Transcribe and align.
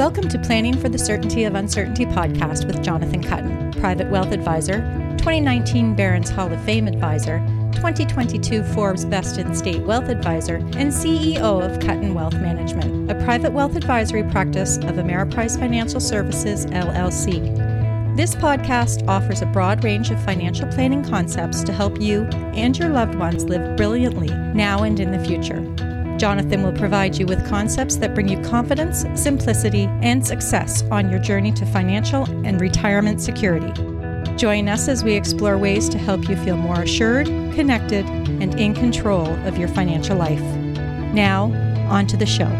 Welcome 0.00 0.30
to 0.30 0.38
Planning 0.38 0.78
for 0.78 0.88
the 0.88 0.96
Certainty 0.96 1.44
of 1.44 1.54
Uncertainty 1.54 2.06
podcast 2.06 2.66
with 2.66 2.82
Jonathan 2.82 3.22
Kuttin, 3.22 3.78
Private 3.80 4.08
Wealth 4.08 4.32
Advisor, 4.32 4.78
2019 5.18 5.94
Barron's 5.94 6.30
Hall 6.30 6.50
of 6.50 6.58
Fame 6.64 6.88
Advisor, 6.88 7.38
2022 7.74 8.62
Forbes 8.62 9.04
Best 9.04 9.36
in 9.36 9.54
State 9.54 9.82
Wealth 9.82 10.08
Advisor, 10.08 10.56
and 10.56 10.90
CEO 10.90 11.62
of 11.62 11.80
Kuttin 11.80 12.14
Wealth 12.14 12.32
Management, 12.32 13.10
a 13.10 13.24
private 13.26 13.52
wealth 13.52 13.76
advisory 13.76 14.24
practice 14.24 14.78
of 14.78 14.96
Ameriprise 14.96 15.58
Financial 15.58 16.00
Services, 16.00 16.64
LLC. 16.64 18.16
This 18.16 18.34
podcast 18.34 19.06
offers 19.06 19.42
a 19.42 19.46
broad 19.46 19.84
range 19.84 20.10
of 20.10 20.24
financial 20.24 20.66
planning 20.68 21.04
concepts 21.04 21.62
to 21.64 21.74
help 21.74 22.00
you 22.00 22.22
and 22.54 22.78
your 22.78 22.88
loved 22.88 23.16
ones 23.16 23.44
live 23.44 23.76
brilliantly 23.76 24.28
now 24.54 24.82
and 24.82 24.98
in 24.98 25.12
the 25.12 25.22
future. 25.22 25.89
Jonathan 26.20 26.62
will 26.62 26.74
provide 26.74 27.16
you 27.16 27.24
with 27.24 27.48
concepts 27.48 27.96
that 27.96 28.14
bring 28.14 28.28
you 28.28 28.38
confidence, 28.42 29.06
simplicity, 29.14 29.84
and 30.02 30.24
success 30.24 30.82
on 30.90 31.08
your 31.08 31.18
journey 31.18 31.50
to 31.50 31.64
financial 31.64 32.24
and 32.44 32.60
retirement 32.60 33.22
security. 33.22 33.72
Join 34.36 34.68
us 34.68 34.86
as 34.86 35.02
we 35.02 35.14
explore 35.14 35.56
ways 35.56 35.88
to 35.88 35.96
help 35.96 36.28
you 36.28 36.36
feel 36.36 36.58
more 36.58 36.82
assured, 36.82 37.24
connected, 37.54 38.04
and 38.06 38.60
in 38.60 38.74
control 38.74 39.28
of 39.46 39.56
your 39.56 39.68
financial 39.68 40.14
life. 40.14 40.42
Now, 41.14 41.44
on 41.88 42.06
to 42.08 42.18
the 42.18 42.26
show. 42.26 42.50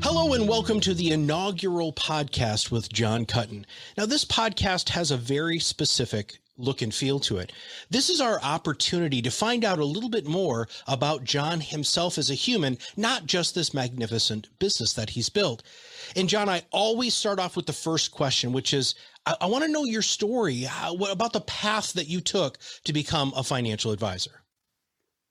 Hello 0.00 0.32
and 0.32 0.48
welcome 0.48 0.80
to 0.80 0.94
the 0.94 1.10
inaugural 1.10 1.92
podcast 1.92 2.70
with 2.70 2.90
John 2.90 3.26
Kuttin. 3.26 3.66
Now, 3.98 4.06
this 4.06 4.24
podcast 4.24 4.88
has 4.88 5.10
a 5.10 5.18
very 5.18 5.58
specific 5.58 6.38
look 6.56 6.82
and 6.82 6.94
feel 6.94 7.18
to 7.20 7.38
it. 7.38 7.52
This 7.90 8.08
is 8.08 8.20
our 8.20 8.40
opportunity 8.42 9.20
to 9.22 9.30
find 9.30 9.64
out 9.64 9.78
a 9.78 9.84
little 9.84 10.08
bit 10.08 10.26
more 10.26 10.68
about 10.86 11.24
John 11.24 11.60
himself 11.60 12.18
as 12.18 12.30
a 12.30 12.34
human, 12.34 12.78
not 12.96 13.26
just 13.26 13.54
this 13.54 13.74
magnificent 13.74 14.48
business 14.58 14.92
that 14.94 15.10
he's 15.10 15.28
built. 15.28 15.62
And 16.16 16.28
John, 16.28 16.48
I 16.48 16.62
always 16.70 17.14
start 17.14 17.38
off 17.38 17.56
with 17.56 17.66
the 17.66 17.72
first 17.72 18.12
question, 18.12 18.52
which 18.52 18.72
is 18.72 18.94
I, 19.26 19.36
I 19.42 19.46
want 19.46 19.64
to 19.64 19.70
know 19.70 19.84
your 19.84 20.02
story. 20.02 20.62
How, 20.62 20.94
what 20.94 21.12
about 21.12 21.32
the 21.32 21.40
path 21.42 21.92
that 21.94 22.08
you 22.08 22.20
took 22.20 22.58
to 22.84 22.92
become 22.92 23.32
a 23.36 23.42
financial 23.42 23.92
advisor? 23.92 24.42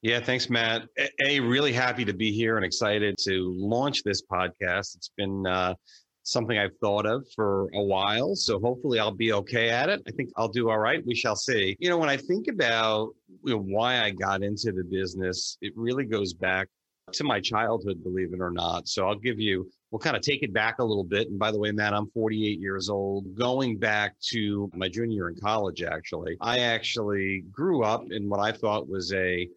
Yeah, 0.02 0.20
thanks, 0.20 0.50
Matt. 0.50 0.84
A, 1.26 1.40
really 1.40 1.72
happy 1.72 2.04
to 2.04 2.14
be 2.14 2.34
here 2.34 2.58
and 2.58 2.66
excited 2.66 3.16
to 3.20 3.56
launch 3.58 4.04
this 4.04 4.22
podcast. 4.22 4.98
It's 4.98 5.12
been 5.16 5.48
uh, 5.48 5.76
something 6.24 6.58
I've 6.58 6.76
thought 6.80 7.06
of 7.06 7.26
for 7.36 7.68
a 7.74 7.84
while. 7.84 8.36
So 8.36 8.60
hopefully 8.60 9.00
I'll 9.00 9.12
be 9.12 9.34
okay 9.34 9.70
at 9.70 9.90
it. 9.90 10.02
I 10.08 10.12
think 10.12 10.30
I'll 10.38 10.48
do 10.48 10.70
all 10.70 10.80
right. 10.80 11.06
We 11.06 11.16
shall 11.16 11.36
see. 11.36 11.76
You 11.80 11.90
know, 11.90 11.98
when 11.98 12.10
I 12.10 12.18
think 12.18 12.48
about 12.48 13.10
you 13.44 13.54
know, 13.54 13.60
why 13.60 14.02
I 14.02 14.12
got 14.12 14.42
into 14.42 14.72
the 14.72 14.84
business, 14.84 15.58
it 15.62 15.74
really 15.76 16.06
goes 16.06 16.34
back 16.34 16.70
to 17.12 17.24
my 17.24 17.40
childhood, 17.40 18.02
believe 18.04 18.34
it 18.34 18.40
or 18.40 18.52
not. 18.52 18.88
So 18.88 19.06
I'll 19.06 19.20
give 19.20 19.40
you, 19.40 19.70
we'll 19.92 20.00
kind 20.00 20.16
of 20.16 20.22
take 20.22 20.42
it 20.42 20.54
back 20.54 20.80
a 20.80 20.84
little 20.84 21.04
bit. 21.04 21.28
And 21.28 21.38
by 21.38 21.52
the 21.52 21.60
way, 21.60 21.72
Matt, 21.72 21.94
I'm 21.94 22.10
48 22.12 22.60
years 22.60 22.90
old. 22.90 23.36
Going 23.36 23.78
back 23.78 24.16
to 24.32 24.72
my 24.74 24.88
junior 24.88 25.14
year 25.14 25.30
in 25.30 25.36
college, 25.36 25.84
actually, 25.84 26.38
I 26.40 26.60
actually 26.60 27.44
grew 27.52 27.84
up 27.84 28.06
in 28.12 28.30
what 28.30 28.40
I 28.40 28.54
thought 28.54 28.88
was 28.88 29.12
a 29.14 29.50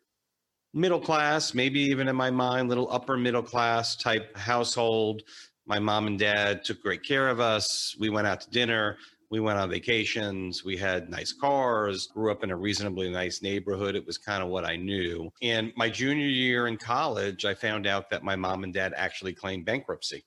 middle 0.75 1.01
class, 1.01 1.55
maybe 1.55 1.80
even 1.80 2.08
in 2.08 2.17
my 2.17 2.30
mind, 2.30 2.69
little 2.69 2.91
upper 2.91 3.17
middle 3.17 3.42
class 3.42 3.97
type 3.97 4.36
household 4.36 5.23
my 5.67 5.78
mom 5.78 6.06
and 6.06 6.19
dad 6.19 6.64
took 6.64 6.81
great 6.81 7.03
care 7.03 7.28
of 7.28 7.41
us. 7.41 7.97
We 7.98 8.09
went 8.09 8.27
out 8.27 8.41
to 8.42 8.50
dinner. 8.50 8.98
We 9.31 9.41
went 9.41 9.59
on 9.59 9.69
vacations. 9.69 10.64
We 10.64 10.77
had 10.77 11.11
nice 11.11 11.33
cars, 11.33 12.06
grew 12.06 12.31
up 12.31 12.45
in 12.45 12.53
a 12.53 12.56
reasonably 12.56 13.11
nice 13.11 13.42
neighborhood. 13.42 13.97
It 13.97 14.06
was 14.06 14.19
kind 14.19 14.42
of 14.42 14.48
what 14.48 14.64
I 14.64 14.77
knew. 14.77 15.33
And 15.42 15.73
my 15.77 15.91
junior 15.91 16.28
year 16.28 16.69
in 16.69 16.77
college, 16.77 17.45
I 17.45 17.53
found 17.53 17.89
out 17.89 18.08
that 18.11 18.23
my 18.23 18.36
mom 18.36 18.62
and 18.62 18.73
dad 18.73 18.95
actually 18.97 19.33
claimed 19.33 19.64
bankruptcy. 19.64 20.25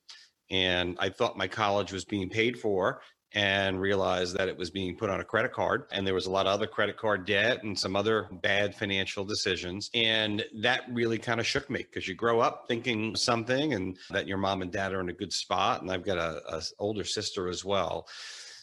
And 0.51 0.97
I 0.99 1.09
thought 1.09 1.37
my 1.37 1.47
college 1.47 1.93
was 1.93 2.03
being 2.03 2.29
paid 2.29 2.59
for 2.59 3.01
and 3.33 3.79
realized 3.79 4.37
that 4.37 4.47
it 4.47 4.57
was 4.57 4.69
being 4.69 4.95
put 4.95 5.09
on 5.09 5.19
a 5.19 5.23
credit 5.23 5.53
card 5.53 5.85
and 5.91 6.05
there 6.05 6.13
was 6.13 6.25
a 6.25 6.31
lot 6.31 6.47
of 6.47 6.53
other 6.53 6.67
credit 6.67 6.97
card 6.97 7.25
debt 7.25 7.63
and 7.63 7.77
some 7.77 7.95
other 7.95 8.27
bad 8.41 8.75
financial 8.75 9.23
decisions. 9.23 9.89
And 9.93 10.43
that 10.61 10.83
really 10.91 11.17
kind 11.17 11.39
of 11.39 11.45
shook 11.45 11.69
me 11.69 11.79
because 11.79 12.07
you 12.07 12.15
grow 12.15 12.39
up 12.39 12.65
thinking 12.67 13.15
something 13.15 13.73
and 13.73 13.97
that 14.09 14.27
your 14.27 14.37
mom 14.37 14.61
and 14.61 14.71
dad 14.71 14.93
are 14.93 15.01
in 15.01 15.09
a 15.09 15.13
good 15.13 15.33
spot 15.33 15.81
and 15.81 15.91
i've 15.91 16.03
got 16.03 16.17
a, 16.17 16.41
a 16.55 16.61
older 16.79 17.03
sister 17.03 17.47
as 17.47 17.63
well 17.63 18.07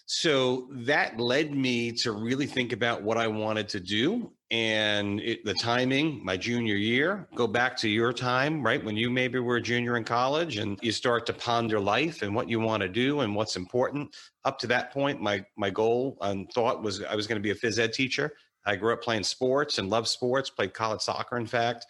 so 0.06 0.69
that 0.71 1.19
led 1.19 1.53
me 1.53 1.91
to 1.91 2.12
really 2.12 2.47
think 2.47 2.72
about 2.72 3.03
what 3.03 3.19
I 3.19 3.27
wanted 3.27 3.69
to 3.71 3.81
do 3.81 4.31
and 4.53 5.21
it, 5.21 5.44
the 5.44 5.55
timing, 5.55 6.25
my 6.25 6.37
junior 6.37 6.77
year, 6.77 7.27
go 7.34 7.49
back 7.49 7.77
to 7.78 7.89
your 7.89 8.12
time, 8.12 8.62
right? 8.62 8.83
When 8.83 8.97
you 8.97 9.11
maybe 9.11 9.41
were 9.41 9.56
a 9.56 9.61
junior 9.61 9.97
in 9.97 10.05
college 10.05 10.59
and 10.59 10.78
you 10.81 10.93
start 10.93 11.27
to 11.27 11.33
ponder 11.33 11.81
life 11.81 12.22
and 12.22 12.33
what 12.33 12.49
you 12.49 12.61
want 12.61 12.83
to 12.83 12.89
do 12.89 13.21
and 13.21 13.34
what's 13.34 13.56
important. 13.56 14.15
Up 14.44 14.61
to 14.61 14.69
that 14.69 14.93
point, 14.93 15.21
my, 15.21 15.44
my 15.56 15.71
goal 15.71 16.17
and 16.21 16.49
thought 16.53 16.81
was 16.81 17.03
I 17.03 17.17
was 17.17 17.27
going 17.27 17.43
to 17.43 17.43
be 17.43 17.50
a 17.50 17.56
phys 17.56 17.81
ed 17.81 17.93
teacher. 17.93 18.34
I 18.65 18.77
grew 18.77 18.93
up 18.93 19.03
playing 19.03 19.25
sports 19.25 19.78
and 19.78 19.91
loved 19.91 20.06
sports, 20.06 20.50
played 20.50 20.73
college 20.73 21.00
soccer, 21.00 21.37
in 21.37 21.47
fact. 21.47 21.87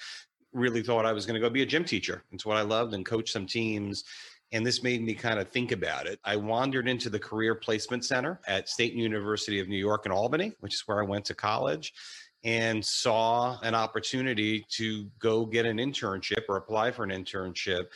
Really 0.54 0.82
thought 0.82 1.04
I 1.04 1.12
was 1.12 1.26
going 1.26 1.34
to 1.34 1.40
go 1.40 1.50
be 1.50 1.62
a 1.62 1.66
gym 1.66 1.84
teacher. 1.84 2.22
It's 2.32 2.46
what 2.46 2.56
I 2.56 2.62
loved 2.62 2.94
and 2.94 3.04
coach 3.04 3.30
some 3.30 3.44
teams 3.44 4.04
and 4.52 4.64
this 4.64 4.82
made 4.82 5.02
me 5.02 5.14
kind 5.14 5.38
of 5.38 5.48
think 5.48 5.72
about 5.72 6.06
it. 6.06 6.20
I 6.24 6.36
wandered 6.36 6.88
into 6.88 7.10
the 7.10 7.18
Career 7.18 7.54
Placement 7.54 8.04
Center 8.04 8.40
at 8.46 8.68
State 8.68 8.94
University 8.94 9.60
of 9.60 9.68
New 9.68 9.76
York 9.76 10.06
in 10.06 10.12
Albany, 10.12 10.52
which 10.60 10.74
is 10.74 10.82
where 10.86 11.00
I 11.00 11.04
went 11.04 11.24
to 11.26 11.34
college, 11.34 11.92
and 12.44 12.84
saw 12.84 13.58
an 13.62 13.74
opportunity 13.74 14.64
to 14.70 15.10
go 15.18 15.44
get 15.44 15.66
an 15.66 15.78
internship 15.78 16.44
or 16.48 16.56
apply 16.56 16.92
for 16.92 17.02
an 17.02 17.10
internship 17.10 17.86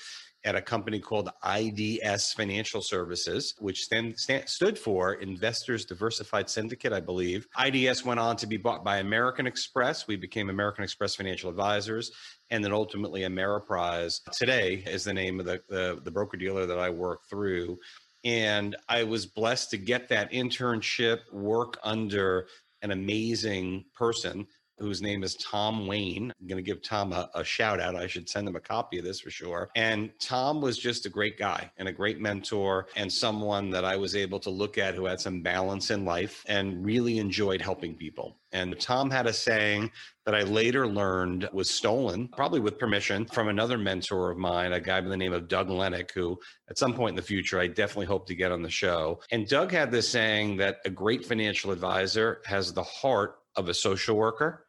at 0.45 0.55
a 0.55 0.63
company 0.63 0.99
called 0.99 1.29
IDS 1.45 2.33
Financial 2.33 2.81
Services, 2.81 3.55
which 3.59 3.89
then 3.89 4.15
st- 4.17 4.49
stood 4.49 4.79
for 4.79 5.15
Investors 5.15 5.85
Diversified 5.85 6.49
Syndicate, 6.49 6.93
I 6.93 7.01
believe. 7.01 7.47
IDS 7.63 8.05
went 8.05 8.21
on 8.21 8.37
to 8.37 8.47
be 8.47 8.57
bought 8.57 8.85
by 8.85 8.99
American 8.99 9.47
Express. 9.47 10.07
We 10.07 10.17
became 10.17 10.49
American 10.49 10.85
Express 10.85 11.15
Financial 11.15 11.51
Advisors, 11.51 12.11
and 12.51 12.65
then 12.65 12.73
ultimately 12.73 13.23
Ameriprise. 13.23 14.21
Today 14.33 14.83
is 14.87 15.05
the 15.05 15.15
name 15.15 15.41
of 15.41 15.47
the, 15.47 15.61
the, 15.69 16.01
the 16.03 16.11
broker 16.11 16.37
dealer 16.37 16.67
that 16.67 16.79
I 16.79 16.91
work 16.91 17.21
through. 17.29 17.79
And 18.25 18.77
I 18.89 19.05
was 19.05 19.27
blessed 19.27 19.71
to 19.71 19.79
get 19.79 20.09
that 20.09 20.33
internship, 20.33 21.21
work 21.33 21.79
under 21.83 22.47
an 22.83 22.91
amazing 22.93 23.85
person 23.95 24.47
whose 24.81 25.03
name 25.03 25.23
is 25.23 25.37
Tom 25.37 25.87
Wayne. 25.87 26.33
I'm 26.41 26.47
going 26.47 26.63
to 26.63 26.69
give 26.69 26.83
Tom 26.83 27.13
a, 27.13 27.29
a, 27.35 27.45
shout 27.45 27.81
out. 27.81 27.95
I 27.95 28.07
should 28.07 28.29
send 28.29 28.49
him 28.49 28.57
a 28.57 28.61
copy 28.61 28.99
of 28.99 29.05
this 29.05 29.21
for 29.21 29.31
sure. 29.31 29.71
And 29.77 30.11
Tom 30.19 30.61
was 30.61 30.79
just 30.79 31.07
a 31.07 31.11
great 31.11 31.39
guy 31.39 31.71
and 31.77 31.87
a 31.87 31.93
great 31.93 32.21
mentor 32.21 32.87
and 32.97 33.13
someone 33.13 33.71
that 33.71 33.85
I 33.85 33.97
was 33.97 34.17
able 34.17 34.41
to 34.41 34.51
look 34.51 34.79
at 34.79 34.95
who 34.95 35.05
had 35.05 35.21
some 35.21 35.43
balance 35.43 35.91
in 35.91 36.05
life 36.05 36.45
and 36.49 36.85
really 36.85 37.19
enjoyed 37.19 37.61
helping 37.61 37.95
people. 37.95 38.39
And 38.53 38.79
Tom 38.81 39.11
had 39.11 39.27
a 39.27 39.33
saying 39.33 39.93
that 40.27 40.35
I 40.35 40.43
later 40.43 40.87
learned 40.87 41.49
was 41.53 41.71
stolen, 41.71 42.29
probably 42.29 42.61
with 42.61 42.79
permission, 42.79 43.27
from 43.27 43.49
another 43.49 43.79
mentor 43.79 44.31
of 44.31 44.39
mine, 44.39 44.73
a 44.73 44.81
guy 44.81 45.01
by 45.01 45.09
the 45.09 45.17
name 45.17 45.33
of 45.33 45.49
Doug 45.49 45.69
Lennick, 45.69 46.11
who 46.13 46.39
at 46.69 46.79
some 46.79 46.95
point 46.95 47.11
in 47.11 47.17
the 47.17 47.23
future 47.23 47.61
I 47.61 47.69
definitely 47.69 48.07
hope 48.07 48.27
to 48.27 48.35
get 48.35 48.51
on 48.51 48.63
the 48.63 48.71
show. 48.71 49.21
And 49.31 49.47
Doug 49.47 49.71
had 49.71 49.91
this 49.91 50.09
saying 50.09 50.57
that 50.57 50.79
a 50.85 50.91
great 50.91 51.25
financial 51.25 51.71
advisor 51.71 52.43
has 52.45 52.73
the 52.73 52.83
heart 52.83 53.37
of 53.57 53.69
a 53.69 53.75
social 53.75 54.17
worker 54.17 54.67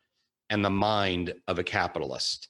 and 0.52 0.64
the 0.64 0.70
mind 0.70 1.34
of 1.48 1.58
a 1.58 1.64
capitalist. 1.64 2.50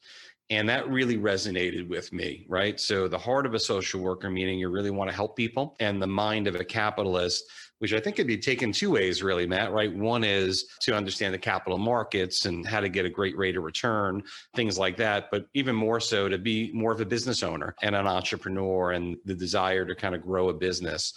And 0.50 0.67
that 0.67 0.89
really 0.89 1.17
resonated 1.17 1.88
with 1.88 2.12
me, 2.12 2.45
right? 2.50 2.78
So, 2.78 3.07
the 3.07 3.17
heart 3.17 3.45
of 3.45 3.53
a 3.53 3.59
social 3.59 4.01
worker, 4.01 4.29
meaning 4.29 4.59
you 4.59 4.67
really 4.67 4.91
want 4.91 5.09
to 5.09 5.16
help 5.16 5.38
people, 5.38 5.78
and 5.79 6.01
the 6.01 6.07
mind 6.07 6.45
of 6.45 6.56
a 6.56 6.66
capitalist, 6.66 7.45
which 7.79 7.94
I 7.94 8.01
think 8.01 8.17
could 8.17 8.28
be 8.28 8.38
taken 8.38 8.73
two 8.73 8.91
ways, 8.91 9.23
really, 9.23 9.47
Matt, 9.47 9.72
right? 9.72 9.95
One 9.95 10.25
is 10.25 10.66
to 10.81 10.94
understand 10.94 11.34
the 11.34 11.38
capital 11.38 11.78
markets 11.78 12.47
and 12.47 12.67
how 12.67 12.81
to 12.81 12.89
get 12.89 13.06
a 13.06 13.09
great 13.09 13.38
rate 13.38 13.56
of 13.56 13.63
return, 13.63 14.22
things 14.53 14.78
like 14.78 14.97
that. 14.97 15.29
But 15.31 15.45
even 15.53 15.73
more 15.73 16.01
so, 16.01 16.28
to 16.28 16.38
be 16.38 16.69
more 16.73 16.91
of 16.91 17.00
a 17.00 17.06
business 17.06 17.44
owner 17.44 17.74
and 17.81 17.95
an 17.95 18.06
entrepreneur 18.06 18.92
and 18.92 19.15
the 19.24 19.36
desire 19.36 19.86
to 19.86 19.95
kind 19.95 20.15
of 20.15 20.21
grow 20.21 20.50
a 20.50 20.53
business 20.53 21.13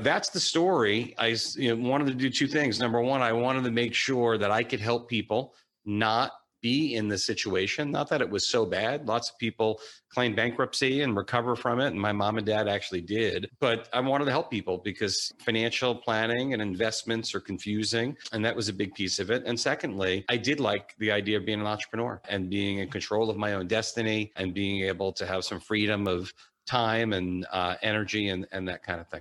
that's 0.00 0.28
the 0.28 0.40
story. 0.40 1.14
I 1.18 1.36
you 1.56 1.74
know, 1.74 1.88
wanted 1.88 2.08
to 2.08 2.14
do 2.14 2.28
two 2.28 2.46
things. 2.46 2.78
Number 2.78 3.00
one, 3.00 3.22
I 3.22 3.32
wanted 3.32 3.64
to 3.64 3.70
make 3.70 3.94
sure 3.94 4.36
that 4.38 4.50
I 4.50 4.62
could 4.62 4.80
help 4.80 5.08
people 5.08 5.54
not 5.86 6.32
be 6.66 6.96
in 6.96 7.06
this 7.06 7.24
situation. 7.24 7.90
Not 7.90 8.08
that 8.08 8.20
it 8.20 8.28
was 8.28 8.46
so 8.48 8.66
bad. 8.66 9.06
Lots 9.06 9.30
of 9.30 9.38
people 9.38 9.80
claim 10.08 10.34
bankruptcy 10.34 11.02
and 11.02 11.16
recover 11.16 11.54
from 11.54 11.80
it. 11.80 11.88
And 11.88 12.00
my 12.00 12.12
mom 12.12 12.38
and 12.38 12.46
dad 12.46 12.68
actually 12.68 13.02
did. 13.02 13.48
But 13.60 13.88
I 13.92 14.00
wanted 14.00 14.24
to 14.24 14.30
help 14.32 14.50
people 14.50 14.78
because 14.78 15.32
financial 15.44 15.94
planning 15.94 16.54
and 16.54 16.62
investments 16.62 17.34
are 17.34 17.40
confusing. 17.40 18.16
And 18.32 18.44
that 18.44 18.56
was 18.56 18.68
a 18.68 18.72
big 18.72 18.94
piece 18.94 19.20
of 19.20 19.30
it. 19.30 19.44
And 19.46 19.58
secondly, 19.58 20.24
I 20.28 20.36
did 20.36 20.58
like 20.58 20.94
the 20.98 21.12
idea 21.12 21.36
of 21.36 21.46
being 21.46 21.60
an 21.60 21.66
entrepreneur 21.66 22.20
and 22.28 22.50
being 22.50 22.78
in 22.78 22.88
control 22.88 23.30
of 23.30 23.36
my 23.36 23.52
own 23.52 23.68
destiny 23.68 24.32
and 24.36 24.52
being 24.52 24.82
able 24.82 25.12
to 25.12 25.26
have 25.26 25.44
some 25.44 25.60
freedom 25.60 26.08
of 26.08 26.32
time 26.66 27.12
and 27.12 27.46
uh, 27.52 27.76
energy 27.82 28.28
and, 28.30 28.46
and 28.50 28.66
that 28.68 28.82
kind 28.82 29.00
of 29.00 29.06
thing. 29.08 29.20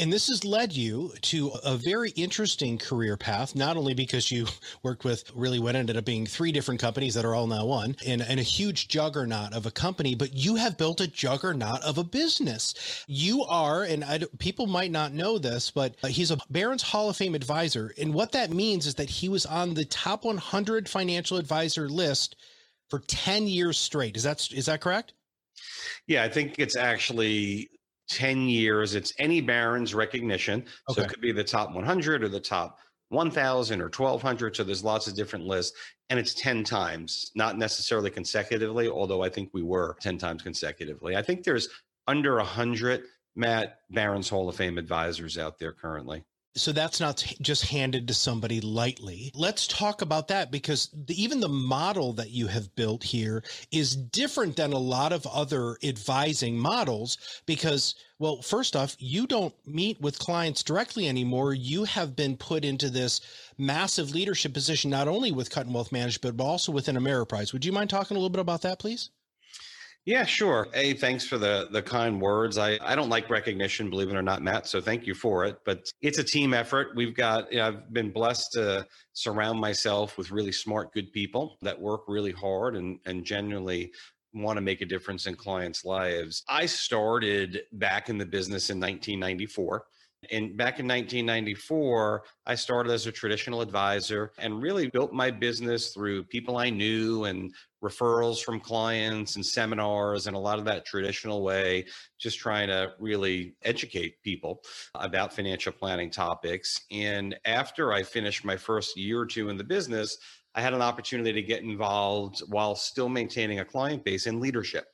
And 0.00 0.10
this 0.10 0.28
has 0.28 0.46
led 0.46 0.72
you 0.72 1.12
to 1.20 1.48
a 1.62 1.76
very 1.76 2.08
interesting 2.12 2.78
career 2.78 3.18
path, 3.18 3.54
not 3.54 3.76
only 3.76 3.92
because 3.92 4.30
you 4.30 4.46
worked 4.82 5.04
with 5.04 5.30
really 5.34 5.58
what 5.58 5.76
ended 5.76 5.98
up 5.98 6.06
being 6.06 6.24
three 6.24 6.52
different 6.52 6.80
companies 6.80 7.12
that 7.14 7.26
are 7.26 7.34
all 7.34 7.46
now 7.46 7.66
one 7.66 7.96
and, 8.06 8.22
and 8.22 8.40
a 8.40 8.42
huge 8.42 8.88
juggernaut 8.88 9.52
of 9.52 9.66
a 9.66 9.70
company, 9.70 10.14
but 10.14 10.32
you 10.32 10.56
have 10.56 10.78
built 10.78 11.02
a 11.02 11.06
juggernaut 11.06 11.82
of 11.82 11.98
a 11.98 12.04
business. 12.04 13.04
You 13.08 13.44
are, 13.44 13.82
and 13.82 14.02
I, 14.02 14.20
people 14.38 14.66
might 14.66 14.90
not 14.90 15.12
know 15.12 15.36
this, 15.36 15.70
but 15.70 15.96
uh, 16.02 16.08
he's 16.08 16.30
a 16.30 16.38
Barron's 16.48 16.82
Hall 16.82 17.10
of 17.10 17.18
Fame 17.18 17.34
advisor. 17.34 17.92
And 17.98 18.14
what 18.14 18.32
that 18.32 18.50
means 18.50 18.86
is 18.86 18.94
that 18.94 19.10
he 19.10 19.28
was 19.28 19.44
on 19.44 19.74
the 19.74 19.84
top 19.84 20.24
100 20.24 20.88
financial 20.88 21.36
advisor 21.36 21.90
list 21.90 22.36
for 22.88 23.00
10 23.00 23.46
years 23.46 23.76
straight. 23.76 24.16
Is 24.16 24.22
that, 24.22 24.50
is 24.50 24.64
that 24.64 24.80
correct? 24.80 25.12
Yeah, 26.06 26.24
I 26.24 26.30
think 26.30 26.54
it's 26.58 26.74
actually 26.74 27.68
10 28.10 28.48
years. 28.48 28.94
It's 28.94 29.14
any 29.18 29.40
Barron's 29.40 29.94
recognition. 29.94 30.64
Okay. 30.90 31.00
So 31.00 31.02
it 31.02 31.08
could 31.08 31.20
be 31.20 31.32
the 31.32 31.44
top 31.44 31.72
100 31.72 32.22
or 32.22 32.28
the 32.28 32.40
top 32.40 32.78
1000 33.08 33.80
or 33.80 33.84
1200. 33.84 34.56
So 34.56 34.64
there's 34.64 34.84
lots 34.84 35.06
of 35.06 35.14
different 35.14 35.46
lists. 35.46 35.76
And 36.10 36.18
it's 36.18 36.34
10 36.34 36.64
times, 36.64 37.30
not 37.36 37.56
necessarily 37.56 38.10
consecutively, 38.10 38.88
although 38.88 39.22
I 39.22 39.28
think 39.28 39.50
we 39.52 39.62
were 39.62 39.96
10 40.00 40.18
times 40.18 40.42
consecutively. 40.42 41.16
I 41.16 41.22
think 41.22 41.44
there's 41.44 41.68
under 42.08 42.36
100 42.36 43.04
Matt 43.36 43.78
Barron's 43.90 44.28
Hall 44.28 44.48
of 44.48 44.56
Fame 44.56 44.76
advisors 44.76 45.38
out 45.38 45.58
there 45.58 45.72
currently. 45.72 46.24
So 46.56 46.72
that's 46.72 46.98
not 46.98 47.24
just 47.40 47.66
handed 47.66 48.08
to 48.08 48.14
somebody 48.14 48.60
lightly. 48.60 49.30
Let's 49.36 49.68
talk 49.68 50.02
about 50.02 50.26
that 50.28 50.50
because 50.50 50.88
the, 51.06 51.22
even 51.22 51.38
the 51.38 51.48
model 51.48 52.12
that 52.14 52.30
you 52.30 52.48
have 52.48 52.74
built 52.74 53.04
here 53.04 53.44
is 53.70 53.94
different 53.94 54.56
than 54.56 54.72
a 54.72 54.78
lot 54.78 55.12
of 55.12 55.26
other 55.28 55.76
advising 55.84 56.58
models 56.58 57.18
because, 57.46 57.94
well, 58.18 58.42
first 58.42 58.74
off, 58.74 58.96
you 58.98 59.28
don't 59.28 59.54
meet 59.64 60.00
with 60.00 60.18
clients 60.18 60.64
directly 60.64 61.08
anymore. 61.08 61.54
You 61.54 61.84
have 61.84 62.16
been 62.16 62.36
put 62.36 62.64
into 62.64 62.90
this 62.90 63.20
massive 63.56 64.10
leadership 64.10 64.52
position, 64.52 64.90
not 64.90 65.06
only 65.06 65.30
with 65.30 65.50
Kuttin 65.50 65.72
Wealth 65.72 65.92
Management, 65.92 66.36
but 66.36 66.44
also 66.44 66.72
within 66.72 66.96
Ameriprise. 66.96 67.52
Would 67.52 67.64
you 67.64 67.72
mind 67.72 67.90
talking 67.90 68.16
a 68.16 68.20
little 68.20 68.28
bit 68.28 68.40
about 68.40 68.62
that, 68.62 68.80
please? 68.80 69.10
Yeah, 70.06 70.24
sure. 70.24 70.68
Hey, 70.72 70.94
thanks 70.94 71.26
for 71.26 71.36
the 71.36 71.68
the 71.70 71.82
kind 71.82 72.20
words. 72.20 72.56
I, 72.56 72.78
I 72.80 72.94
don't 72.94 73.10
like 73.10 73.28
recognition, 73.28 73.90
believe 73.90 74.08
it 74.08 74.16
or 74.16 74.22
not, 74.22 74.42
Matt. 74.42 74.66
So 74.66 74.80
thank 74.80 75.06
you 75.06 75.14
for 75.14 75.44
it. 75.44 75.58
But 75.66 75.90
it's 76.00 76.18
a 76.18 76.24
team 76.24 76.54
effort. 76.54 76.88
We've 76.96 77.14
got, 77.14 77.52
you 77.52 77.58
know, 77.58 77.68
I've 77.68 77.92
been 77.92 78.10
blessed 78.10 78.52
to 78.52 78.86
surround 79.12 79.60
myself 79.60 80.16
with 80.16 80.30
really 80.30 80.52
smart, 80.52 80.92
good 80.94 81.12
people 81.12 81.58
that 81.62 81.78
work 81.78 82.02
really 82.08 82.32
hard 82.32 82.76
and 82.76 82.98
and 83.04 83.24
genuinely 83.24 83.92
want 84.32 84.56
to 84.56 84.62
make 84.62 84.80
a 84.80 84.86
difference 84.86 85.26
in 85.26 85.34
clients' 85.34 85.84
lives. 85.84 86.44
I 86.48 86.64
started 86.66 87.62
back 87.72 88.08
in 88.08 88.16
the 88.16 88.26
business 88.26 88.70
in 88.70 88.78
1994. 88.78 89.84
And 90.30 90.54
back 90.54 90.78
in 90.78 90.86
1994, 90.86 92.24
I 92.46 92.54
started 92.54 92.92
as 92.92 93.06
a 93.06 93.12
traditional 93.12 93.62
advisor 93.62 94.32
and 94.38 94.62
really 94.62 94.88
built 94.90 95.14
my 95.14 95.30
business 95.30 95.94
through 95.94 96.24
people 96.24 96.58
I 96.58 96.68
knew 96.68 97.24
and 97.24 97.54
referrals 97.82 98.42
from 98.42 98.60
clients 98.60 99.36
and 99.36 99.44
seminars 99.44 100.26
and 100.26 100.36
a 100.36 100.38
lot 100.38 100.58
of 100.58 100.64
that 100.66 100.84
traditional 100.84 101.42
way, 101.42 101.86
just 102.18 102.38
trying 102.38 102.68
to 102.68 102.92
really 102.98 103.54
educate 103.62 104.22
people 104.22 104.62
about 104.94 105.32
financial 105.32 105.72
planning 105.72 106.10
topics. 106.10 106.80
And 106.90 107.36
after 107.44 107.92
I 107.92 108.02
finished 108.02 108.44
my 108.44 108.56
first 108.56 108.96
year 108.96 109.20
or 109.20 109.26
two 109.26 109.48
in 109.48 109.56
the 109.56 109.64
business, 109.64 110.18
I 110.54 110.60
had 110.60 110.74
an 110.74 110.82
opportunity 110.82 111.32
to 111.32 111.42
get 111.42 111.62
involved 111.62 112.40
while 112.48 112.74
still 112.74 113.08
maintaining 113.08 113.60
a 113.60 113.64
client 113.64 114.04
base 114.04 114.26
in 114.26 114.40
leadership. 114.40 114.86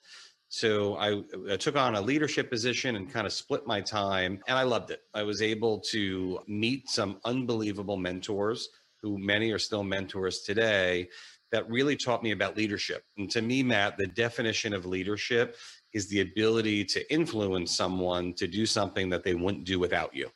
So 0.49 0.97
I, 0.97 1.23
I, 1.53 1.57
took 1.57 1.77
on 1.77 1.97
a 1.97 2.01
leadership 2.01 2.51
position 2.51 2.95
and 2.95 3.13
kind 3.13 3.27
of 3.27 3.33
split 3.33 3.67
my 3.67 3.81
time, 3.81 4.41
and 4.47 4.57
I 4.57 4.63
loved 4.63 4.93
it. 4.93 5.01
I 5.13 5.25
was 5.25 5.43
able 5.43 5.81
to 5.91 6.39
meet 6.47 6.89
some 6.89 7.19
unbelievable 7.25 7.97
mentors 7.97 8.69
who 9.07 9.19
many 9.19 9.53
are 9.53 9.59
still 9.59 9.85
mentors 9.85 10.41
today 10.41 11.09
that 11.53 11.71
really 11.71 11.97
taught 11.97 12.25
me 12.25 12.33
about 12.33 12.57
leadership. 12.57 13.05
And 13.17 13.31
to 13.31 13.41
me, 13.41 13.63
Matt, 13.63 13.97
the 13.97 14.09
definition 14.09 14.75
of 14.75 14.85
leadership 14.85 15.57
is 15.93 16.09
the 16.09 16.23
ability 16.23 16.85
to 16.87 17.13
influence 17.13 17.77
someone 17.77 18.35
to 18.35 18.49
do 18.49 18.67
something 18.67 19.09
that 19.11 19.23
they 19.23 19.35
wouldn't 19.35 19.65
do 19.65 19.79
without 19.79 20.13
you. 20.13 20.29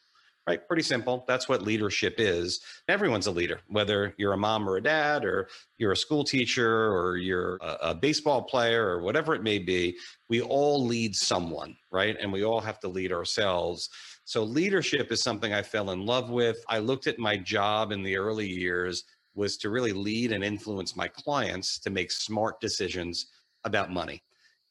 Right? 0.47 0.67
Pretty 0.69 0.85
simple. 0.85 1.25
That's 1.27 1.49
what 1.49 1.63
leadership 1.63 2.15
is. 2.19 2.61
Everyone's 2.89 3.27
a 3.27 3.33
leader, 3.33 3.61
whether 3.69 4.15
you're 4.19 4.33
a 4.33 4.39
mom 4.39 4.69
or 4.69 4.77
a 4.77 4.83
dad, 4.83 5.25
or 5.25 5.49
you're 5.79 5.93
a 5.93 5.97
school 5.97 6.25
teacher, 6.25 6.93
or 6.93 7.17
you're 7.17 7.59
a, 7.61 7.91
a 7.91 7.95
baseball 7.95 8.43
player, 8.43 8.87
or 8.87 9.01
whatever 9.01 9.35
it 9.35 9.43
may 9.43 9.59
be. 9.59 9.97
We 10.29 10.41
all 10.43 10.85
lead 10.87 11.15
someone, 11.15 11.77
right? 11.93 12.17
And 12.21 12.33
we 12.33 12.45
all 12.45 12.61
have 12.61 12.81
to 12.81 12.89
lead 12.89 13.13
ourselves. 13.13 13.91
So, 14.31 14.45
leadership 14.45 15.11
is 15.11 15.25
something 15.25 15.53
I 15.53 15.63
fell 15.63 15.91
in 15.91 16.07
love 16.07 16.31
with. 16.31 16.65
I 16.69 16.79
looked 16.79 17.09
at 17.09 17.19
my 17.19 17.37
job 17.37 17.91
in 17.91 18.05
the 18.05 18.17
early 18.17 18.47
years 18.47 19.03
was 19.35 19.57
to 19.57 19.71
really 19.71 19.93
lead 19.93 20.31
and 20.31 20.45
influence 20.45 20.95
my 20.95 21.09
clients 21.09 21.81
to 21.81 21.91
make 21.91 22.13
smart 22.13 22.61
decisions 22.61 23.27
about 23.65 23.91
money. 23.91 24.23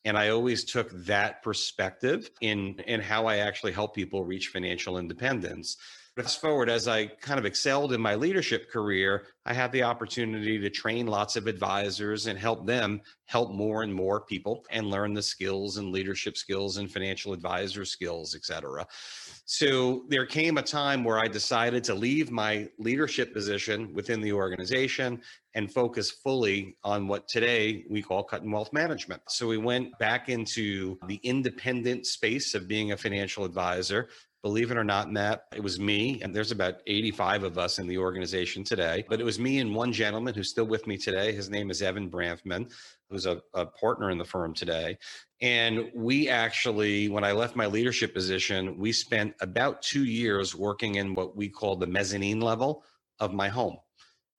And 0.06 0.18
I 0.18 0.30
always 0.30 0.64
took 0.64 0.90
that 1.04 1.44
perspective 1.44 2.32
in, 2.40 2.76
in 2.88 3.02
how 3.02 3.26
I 3.26 3.40
actually 3.40 3.74
help 3.74 3.94
people 3.94 4.24
reach 4.24 4.48
financial 4.48 4.98
independence. 4.98 5.76
Fast 6.16 6.40
forward, 6.40 6.70
as 6.70 6.88
I 6.88 7.08
kind 7.08 7.38
of 7.38 7.46
excelled 7.46 7.92
in 7.92 8.00
my 8.00 8.16
leadership 8.16 8.72
career, 8.72 9.28
I 9.46 9.54
had 9.54 9.74
the 9.74 9.84
opportunity 9.84 10.58
to 10.58 10.70
train 10.70 11.08
lots 11.08 11.36
of 11.36 11.48
advisors 11.48 12.28
and 12.28 12.40
help 12.40 12.66
them 12.66 13.02
help 13.26 13.52
more 13.52 13.84
and 13.84 13.94
more 13.94 14.22
people 14.22 14.66
and 14.70 14.90
learn 14.90 15.14
the 15.14 15.22
skills 15.22 15.76
and 15.78 15.92
leadership 15.92 16.38
skills 16.38 16.78
and 16.78 16.90
financial 16.90 17.34
advisor 17.34 17.84
skills, 17.84 18.36
et 18.36 18.46
cetera. 18.46 18.88
So 19.51 20.04
there 20.10 20.28
came 20.28 20.60
a 20.60 20.62
time 20.62 21.04
where 21.04 21.18
I 21.18 21.28
decided 21.28 21.84
to 21.86 21.96
leave 21.96 22.30
my 22.30 22.69
leadership 22.78 23.34
position 23.34 23.92
within 23.96 24.22
the 24.22 24.31
organization 24.31 25.24
and 25.56 25.74
focus 25.74 26.12
fully 26.12 26.78
on 26.84 27.07
what 27.07 27.28
today 27.28 27.84
we 27.90 28.04
call 28.04 28.24
Kuttin 28.24 28.51
Wealth 28.51 28.72
Management. 28.74 29.24
So 29.28 29.48
we 29.48 29.57
went 29.57 29.98
back 29.98 30.30
into 30.30 31.00
the 31.07 31.19
independent 31.24 32.06
space 32.06 32.54
of 32.54 32.68
being 32.68 32.92
a 32.92 32.98
financial 32.98 33.44
advisor 33.44 34.10
Believe 34.42 34.72
it 34.72 34.78
or 34.78 34.86
not, 34.86 35.12
Matt, 35.12 35.44
it 35.54 35.62
was 35.62 35.82
me, 35.82 36.22
and 36.22 36.34
there's 36.34 36.54
about 36.54 36.76
85 36.88 37.44
of 37.44 37.58
us 37.58 37.78
in 37.78 37.88
the 37.88 37.98
organization 37.98 38.64
today, 38.64 39.04
but 39.10 39.20
it 39.20 39.26
was 39.26 39.38
me 39.38 39.60
and 39.60 39.76
one 39.76 39.92
gentleman 39.92 40.34
who's 40.34 40.50
still 40.50 40.66
with 40.66 40.88
me 40.88 40.98
today. 40.98 41.34
His 41.34 41.50
name 41.50 41.70
is 41.70 41.82
Evan 41.82 42.10
Branfman, 42.10 42.72
who's 43.10 43.26
a, 43.26 43.42
a 43.54 43.66
partner 43.66 44.12
in 44.12 44.18
the 44.18 44.24
firm 44.24 44.54
today. 44.54 44.98
And 45.42 45.92
we 45.94 46.30
actually, 46.30 47.10
when 47.10 47.26
I 47.26 47.34
left 47.34 47.58
my 47.58 47.66
leadership 47.66 48.14
position, 48.14 48.78
we 48.78 48.94
spent 48.94 49.34
about 49.42 49.82
two 49.82 50.06
years 50.06 50.56
working 50.56 50.96
in 50.96 51.16
what 51.16 51.36
we 51.36 51.50
call 51.50 51.76
the 51.76 51.88
mezzanine 51.88 52.40
level 52.40 52.86
of 53.20 53.34
my 53.34 53.50
home 53.50 53.78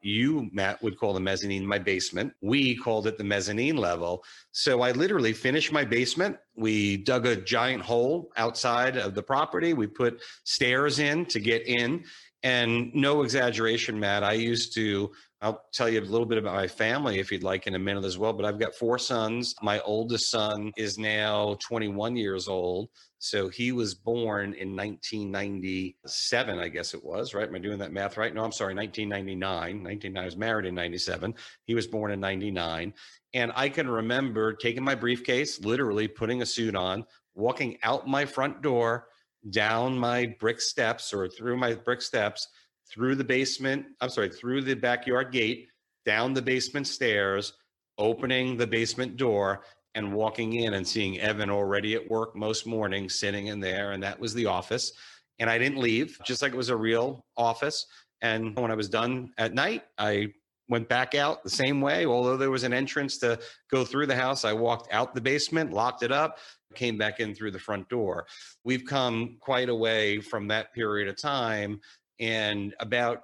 you 0.03 0.49
matt 0.53 0.83
would 0.83 0.99
call 0.99 1.13
the 1.13 1.21
mezzanine 1.21 1.67
my 1.67 1.79
basement. 1.79 2.33
We 2.41 2.77
called 2.77 3.07
it 3.07 3.19
the 3.19 3.25
mezzanine 3.25 3.77
level. 3.77 4.25
So 4.53 4.81
i 4.83 4.93
literally 4.93 5.33
finished 5.33 5.73
my 5.73 5.85
basement. 5.85 6.37
We 6.55 6.99
dug 6.99 7.27
a 7.27 7.37
giant 7.37 7.83
hole 7.83 8.31
outside 8.37 8.97
of 8.97 9.15
the 9.15 9.23
property. 9.23 9.75
We 9.75 9.87
put 9.87 10.21
stairs 10.45 10.99
in 10.99 11.27
to 11.27 11.41
get 11.41 11.67
in. 11.67 12.05
And 12.43 12.95
no 12.95 13.23
exaggeration 13.23 14.01
matt 14.01 14.25
i 14.25 14.33
used 14.33 14.75
to 14.75 15.11
I'll 15.43 15.65
tell 15.73 15.89
you 15.89 16.01
a 16.01 16.03
little 16.03 16.27
bit 16.27 16.37
about 16.37 16.55
my 16.55 16.69
family 16.69 17.19
if 17.19 17.33
you'd 17.33 17.43
like 17.43 17.67
in 17.67 17.75
a 17.75 17.79
minute 17.79 18.05
as 18.05 18.19
well. 18.19 18.35
But 18.35 18.45
I've 18.45 18.59
got 18.59 18.75
four 18.75 18.99
sons. 18.99 19.55
My 19.63 19.81
oldest 19.81 20.31
son 20.31 20.71
is 20.77 20.99
now 20.99 21.57
21 21.67 22.15
years 22.17 22.47
old. 22.47 22.91
So 23.19 23.49
he 23.49 23.73
was 23.73 23.95
born 23.95 24.55
in 24.55 24.77
1997, 24.77 26.59
I 26.59 26.69
guess 26.69 26.95
it 26.95 27.05
was, 27.05 27.33
right? 27.33 27.49
Am 27.49 27.55
I 27.55 27.59
doing 27.59 27.79
that 27.79 27.93
math 27.93 28.17
right? 28.17 28.35
No, 28.35 28.45
I'm 28.45 28.53
sorry, 28.53 28.75
1999. 28.75 29.83
19, 29.83 30.17
I 30.17 30.25
was 30.25 30.37
married 30.37 30.67
in 30.67 30.75
97. 30.75 31.35
He 31.65 31.75
was 31.75 31.87
born 31.87 32.13
in 32.13 32.21
99. 32.21 32.93
And 33.33 33.53
I 33.55 33.69
can 33.71 33.89
remember 33.89 34.53
taking 34.53 34.85
my 34.85 34.95
briefcase, 34.95 35.61
literally 35.61 36.09
putting 36.09 36.43
a 36.43 36.47
suit 36.47 36.75
on, 36.75 37.05
walking 37.35 37.79
out 37.83 38.07
my 38.07 38.27
front 38.27 38.61
door, 38.61 39.07
down 39.49 39.99
my 39.99 40.35
brick 40.39 40.61
steps 40.61 41.15
or 41.15 41.29
through 41.29 41.57
my 41.57 41.75
brick 41.75 42.03
steps 42.03 42.49
through 42.93 43.15
the 43.15 43.25
basement, 43.25 43.87
I'm 44.01 44.11
sorry, 44.11 44.31
through 44.31 44.63
the 44.63 44.75
backyard 44.75 45.33
gate, 45.33 45.69
down 46.05 46.35
the 46.35 46.43
basement 46.43 46.87
stairs, 46.87 47.53
opening 47.99 48.57
the 48.57 48.67
basement 48.67 49.17
door 49.17 49.63
and 49.95 50.13
walking 50.13 50.55
in 50.55 50.75
and 50.75 50.87
seeing 50.87 51.21
Evan 51.21 51.51
already 51.51 51.95
at 51.95 52.11
work 52.11 52.35
most 52.37 52.67
mornings 52.67 53.19
sitting 53.19 53.49
in 53.49 53.61
there. 53.61 53.93
And 53.93 54.03
that 54.03 54.19
was 54.19 54.35
the 54.35 54.47
office. 54.47 54.93
And 55.39 55.51
I 55.51 55.59
didn't 55.59 55.79
leave, 55.79 56.19
just 56.25 56.43
like 56.43 56.53
it 56.53 56.57
was 56.57 56.69
a 56.69 56.77
real 56.77 57.25
office. 57.37 57.87
And 58.23 58.57
when 58.59 58.71
I 58.71 58.75
was 58.75 58.89
done 58.89 59.33
at 59.39 59.55
night, 59.55 59.85
I 59.99 60.33
went 60.69 60.89
back 60.89 61.15
out 61.15 61.43
the 61.43 61.51
same 61.51 61.81
way. 61.81 62.07
Although 62.07 62.37
there 62.37 62.51
was 62.51 62.63
an 62.63 62.73
entrance 62.73 63.19
to 63.19 63.39
go 63.71 63.85
through 63.85 64.07
the 64.07 64.17
house, 64.17 64.45
I 64.45 64.53
walked 64.53 64.93
out 64.93 65.15
the 65.15 65.21
basement, 65.21 65.73
locked 65.73 66.03
it 66.03 66.13
up, 66.13 66.39
came 66.75 66.97
back 66.97 67.19
in 67.19 67.35
through 67.35 67.51
the 67.51 67.59
front 67.59 67.89
door. 67.89 68.27
We've 68.65 68.85
come 68.85 69.37
quite 69.41 69.69
a 69.69 69.75
way 69.75 70.21
from 70.21 70.47
that 70.49 70.73
period 70.73 71.09
of 71.09 71.17
time 71.17 71.81
and 72.21 72.75
about 72.81 73.23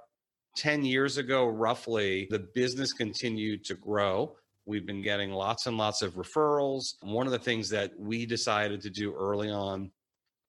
10 0.57 0.85
years 0.85 1.19
ago, 1.19 1.47
roughly, 1.47 2.27
the 2.31 2.49
business 2.55 2.93
continued 2.93 3.65
to 3.67 3.75
grow. 3.75 4.35
We've 4.65 4.87
been 4.87 5.03
getting 5.03 5.31
lots 5.31 5.67
and 5.67 5.77
lots 5.77 6.03
of 6.03 6.15
referrals. 6.15 6.95
One 7.03 7.27
of 7.27 7.33
the 7.33 7.39
things 7.39 7.69
that 7.71 7.93
we 7.99 8.27
decided 8.27 8.81
to 8.81 8.91
do 8.91 9.15
early 9.15 9.51
on 9.51 9.93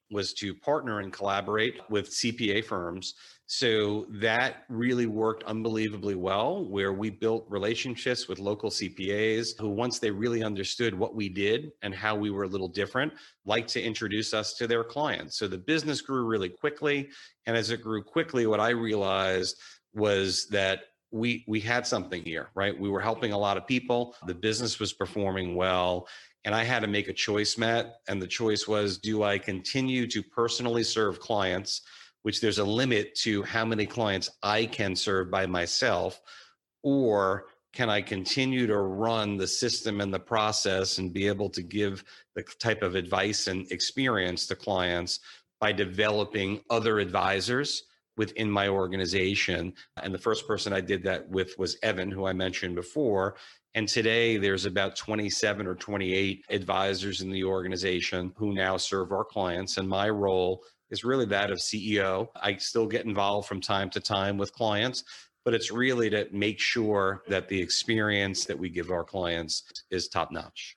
was 0.10 0.34
to 0.34 0.54
partner 0.54 1.00
and 1.00 1.12
collaborate 1.12 1.80
with 1.90 2.10
CPA 2.10 2.64
firms 2.64 3.16
so 3.50 4.06
that 4.10 4.66
really 4.68 5.06
worked 5.06 5.44
unbelievably 5.44 6.16
well, 6.16 6.66
where 6.66 6.92
we 6.92 7.10
built 7.10 7.46
relationships 7.48 8.28
with 8.28 8.40
local 8.40 8.70
CPAs 8.70 9.58
who, 9.58 9.70
once 9.70 10.00
they 10.00 10.12
really 10.12 10.44
understood 10.44 10.94
what 10.94 11.16
we 11.16 11.30
did 11.30 11.72
and 11.82 11.96
how 11.96 12.14
we 12.14 12.30
were 12.30 12.44
a 12.44 12.48
little 12.48 12.68
different, 12.68 13.14
liked 13.46 13.70
to 13.70 13.82
introduce 13.82 14.34
us 14.34 14.54
to 14.56 14.68
their 14.68 14.84
clients. 14.84 15.38
So 15.40 15.48
the 15.48 15.58
business 15.58 16.02
grew 16.02 16.26
really 16.26 16.50
quickly. 16.50 17.08
And 17.46 17.56
as 17.56 17.70
it 17.70 17.82
grew 17.82 18.04
quickly, 18.04 18.48
what 18.48 18.60
I 18.60 18.72
realized 18.72 19.58
was 19.94 20.48
that 20.48 20.82
we 21.12 21.46
we 21.48 21.62
had 21.62 21.88
something 21.88 22.22
here 22.22 22.50
right 22.54 22.78
we 22.78 22.90
were 22.90 23.00
helping 23.00 23.32
a 23.32 23.38
lot 23.38 23.56
of 23.56 23.66
people 23.66 24.14
the 24.26 24.34
business 24.34 24.78
was 24.78 24.92
performing 24.92 25.56
well 25.56 26.06
and 26.48 26.56
i 26.56 26.64
had 26.64 26.80
to 26.80 26.88
make 26.88 27.08
a 27.08 27.14
choice 27.14 27.60
matt 27.60 27.98
and 28.08 28.20
the 28.20 28.28
choice 28.28 28.68
was 28.68 28.98
do 28.98 29.22
i 29.22 29.38
continue 29.38 30.08
to 30.08 30.24
personally 30.24 30.84
serve 30.84 31.20
clients 31.20 31.84
which 32.28 32.42
there's 32.42 32.60
a 32.60 32.66
limit 32.66 33.16
to 33.16 33.42
how 33.44 33.64
many 33.64 33.86
clients 33.86 34.30
I 34.44 34.66
can 34.66 34.98
serve 34.98 35.32
by 35.32 35.46
myself, 35.46 36.22
or 36.84 37.46
can 37.72 37.90
I 37.90 38.02
continue 38.02 38.68
to 38.68 38.78
run 38.78 39.38
the 39.38 39.48
system 39.48 40.02
and 40.02 40.14
the 40.14 40.20
process 40.20 40.98
and 40.98 41.14
be 41.14 41.26
able 41.28 41.50
to 41.52 41.62
give 41.62 42.04
the 42.36 42.44
type 42.60 42.84
of 42.84 42.96
advice 42.96 43.48
and 43.48 43.72
experience 43.72 44.46
to 44.48 44.56
clients 44.56 45.22
by 45.62 45.72
developing 45.72 46.60
other 46.70 47.00
advisors 47.00 47.84
within 48.18 48.52
my 48.52 48.68
organization? 48.68 49.74
And 50.04 50.14
the 50.14 50.20
first 50.20 50.46
person 50.46 50.74
I 50.74 50.82
did 50.82 51.04
that 51.04 51.30
with 51.30 51.58
was 51.58 51.78
Evan, 51.82 52.12
who 52.12 52.26
I 52.26 52.34
mentioned 52.34 52.76
before. 52.76 53.36
And 53.78 53.88
today 53.88 54.38
there's 54.38 54.66
about 54.66 54.96
27 54.96 55.68
or 55.68 55.76
28 55.76 56.46
advisors 56.50 57.22
in 57.22 57.30
the 57.30 57.44
organization 57.44 58.34
who 58.36 58.52
now 58.52 58.76
serve 58.76 59.12
our 59.12 59.24
clients. 59.24 59.78
And 59.78 59.88
my 59.88 60.10
role 60.10 60.64
is 60.90 61.04
really 61.04 61.26
that 61.26 61.52
of 61.52 61.60
CEO. 61.60 62.28
I 62.42 62.56
still 62.56 62.88
get 62.88 63.06
involved 63.06 63.48
from 63.48 63.62
time 63.62 63.92
to 63.92 64.00
time 64.00 64.36
with 64.36 64.52
clients, 64.52 65.04
but 65.46 65.54
it's 65.54 65.72
really 65.72 66.10
to 66.10 66.28
make 66.32 66.60
sure 66.60 67.22
that 67.28 67.50
the 67.50 67.62
experience 67.62 68.46
that 68.46 68.58
we 68.58 68.70
give 68.72 68.90
our 68.90 69.04
clients 69.04 69.84
is 69.92 70.08
top 70.08 70.32
notch. 70.32 70.77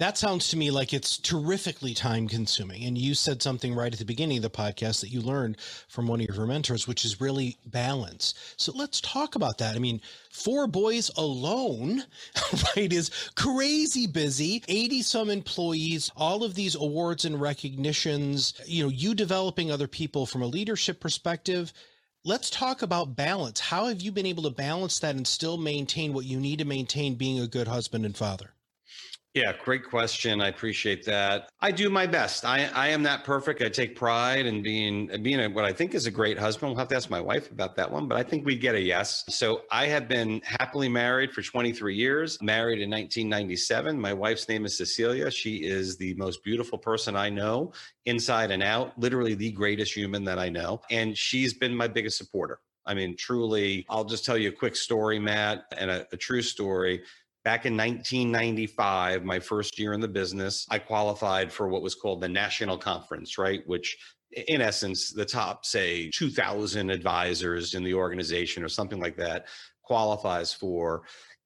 That 0.00 0.16
sounds 0.16 0.48
to 0.48 0.56
me 0.56 0.70
like 0.70 0.94
it's 0.94 1.18
terrifically 1.18 1.92
time 1.92 2.26
consuming. 2.26 2.84
And 2.84 2.96
you 2.96 3.12
said 3.12 3.42
something 3.42 3.74
right 3.74 3.92
at 3.92 3.98
the 3.98 4.06
beginning 4.06 4.38
of 4.38 4.42
the 4.42 4.48
podcast 4.48 5.02
that 5.02 5.10
you 5.10 5.20
learned 5.20 5.58
from 5.88 6.06
one 6.06 6.22
of 6.22 6.34
your 6.34 6.46
mentors, 6.46 6.88
which 6.88 7.04
is 7.04 7.20
really 7.20 7.58
balance. 7.66 8.32
So 8.56 8.72
let's 8.74 9.02
talk 9.02 9.34
about 9.34 9.58
that. 9.58 9.76
I 9.76 9.78
mean, 9.78 10.00
four 10.30 10.66
boys 10.66 11.10
alone, 11.18 12.02
right, 12.76 12.90
is 12.90 13.10
crazy 13.36 14.06
busy, 14.06 14.64
80 14.68 15.02
some 15.02 15.28
employees, 15.28 16.10
all 16.16 16.44
of 16.44 16.54
these 16.54 16.76
awards 16.76 17.26
and 17.26 17.38
recognitions, 17.38 18.54
you 18.64 18.82
know, 18.82 18.88
you 18.88 19.14
developing 19.14 19.70
other 19.70 19.86
people 19.86 20.24
from 20.24 20.40
a 20.40 20.46
leadership 20.46 20.98
perspective. 20.98 21.74
Let's 22.24 22.48
talk 22.48 22.80
about 22.80 23.16
balance. 23.16 23.60
How 23.60 23.88
have 23.88 24.00
you 24.00 24.12
been 24.12 24.24
able 24.24 24.44
to 24.44 24.50
balance 24.50 24.98
that 25.00 25.14
and 25.14 25.26
still 25.26 25.58
maintain 25.58 26.14
what 26.14 26.24
you 26.24 26.40
need 26.40 26.60
to 26.60 26.64
maintain 26.64 27.16
being 27.16 27.38
a 27.38 27.46
good 27.46 27.68
husband 27.68 28.06
and 28.06 28.16
father? 28.16 28.54
Yeah, 29.32 29.52
great 29.64 29.84
question. 29.84 30.40
I 30.40 30.48
appreciate 30.48 31.04
that. 31.06 31.50
I 31.60 31.70
do 31.70 31.88
my 31.88 32.04
best. 32.04 32.44
I, 32.44 32.68
I 32.74 32.88
am 32.88 33.00
not 33.00 33.22
perfect. 33.22 33.62
I 33.62 33.68
take 33.68 33.94
pride 33.94 34.44
in 34.44 34.60
being 34.60 35.08
being 35.22 35.38
a, 35.38 35.48
what 35.48 35.64
I 35.64 35.72
think 35.72 35.94
is 35.94 36.06
a 36.06 36.10
great 36.10 36.36
husband. 36.36 36.70
We'll 36.70 36.80
have 36.80 36.88
to 36.88 36.96
ask 36.96 37.10
my 37.10 37.20
wife 37.20 37.48
about 37.52 37.76
that 37.76 37.88
one, 37.88 38.08
but 38.08 38.18
I 38.18 38.24
think 38.24 38.44
we 38.44 38.56
get 38.56 38.74
a 38.74 38.80
yes. 38.80 39.24
So 39.28 39.62
I 39.70 39.86
have 39.86 40.08
been 40.08 40.40
happily 40.44 40.88
married 40.88 41.30
for 41.30 41.42
23 41.42 41.94
years, 41.94 42.42
married 42.42 42.80
in 42.80 42.90
1997. 42.90 44.00
My 44.00 44.12
wife's 44.12 44.48
name 44.48 44.64
is 44.64 44.76
Cecilia. 44.76 45.30
She 45.30 45.58
is 45.58 45.96
the 45.96 46.12
most 46.14 46.42
beautiful 46.42 46.76
person 46.76 47.14
I 47.14 47.30
know, 47.30 47.72
inside 48.06 48.50
and 48.50 48.64
out, 48.64 48.98
literally 48.98 49.34
the 49.34 49.52
greatest 49.52 49.94
human 49.94 50.24
that 50.24 50.40
I 50.40 50.48
know. 50.48 50.80
And 50.90 51.16
she's 51.16 51.54
been 51.54 51.76
my 51.76 51.86
biggest 51.86 52.18
supporter. 52.18 52.58
I 52.84 52.94
mean, 52.94 53.14
truly, 53.16 53.86
I'll 53.88 54.04
just 54.04 54.24
tell 54.24 54.36
you 54.36 54.48
a 54.48 54.52
quick 54.52 54.74
story, 54.74 55.20
Matt, 55.20 55.66
and 55.76 55.88
a, 55.88 56.06
a 56.12 56.16
true 56.16 56.42
story. 56.42 57.02
Back 57.42 57.64
in 57.64 57.76
1995, 57.76 59.24
my 59.24 59.40
first 59.40 59.78
year 59.78 59.94
in 59.94 60.00
the 60.00 60.08
business, 60.08 60.66
I 60.70 60.78
qualified 60.78 61.50
for 61.50 61.68
what 61.68 61.80
was 61.80 61.94
called 61.94 62.20
the 62.20 62.28
national 62.28 62.76
conference, 62.76 63.38
right? 63.38 63.62
Which 63.66 63.96
in 64.48 64.60
essence, 64.60 65.10
the 65.10 65.24
top, 65.24 65.64
say, 65.64 66.10
2,000 66.10 66.90
advisors 66.90 67.74
in 67.74 67.82
the 67.82 67.94
organization 67.94 68.62
or 68.62 68.68
something 68.68 69.00
like 69.00 69.16
that 69.16 69.46
qualifies 69.82 70.52
for. 70.52 71.02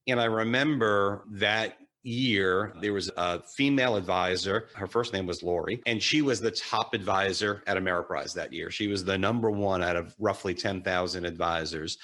And 0.07 0.21
I 0.21 0.27
remember 0.27 1.25
that 1.33 1.79
year, 2.03 2.75
there 2.81 2.93
was 2.93 3.11
a 3.17 3.43
female 3.57 3.97
advisor. 3.97 4.69
Her 4.75 4.87
first 4.87 5.13
name 5.15 5.27
was 5.27 5.43
Lori, 5.43 5.81
and 5.87 6.03
she 6.03 6.21
was 6.21 6.41
the 6.41 6.51
top 6.51 6.93
advisor 6.93 7.63
at 7.67 7.79
Ameriprise 7.79 8.35
that 8.35 8.53
year. 8.53 8.71
She 8.71 8.89
was 8.89 9.05
the 9.05 9.17
number 9.17 9.51
one 9.51 9.83
out 9.83 9.97
of 9.97 10.15
roughly 10.19 10.55
10,000 10.55 11.25
advisors. 11.25 11.97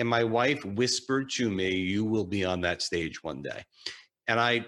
And 0.00 0.08
my 0.08 0.24
wife 0.24 0.64
whispered 0.64 1.28
to 1.32 1.50
me, 1.50 1.76
You 1.76 2.06
will 2.06 2.24
be 2.24 2.42
on 2.44 2.62
that 2.62 2.80
stage 2.80 3.22
one 3.22 3.42
day. 3.42 3.64
And 4.26 4.40
I 4.40 4.64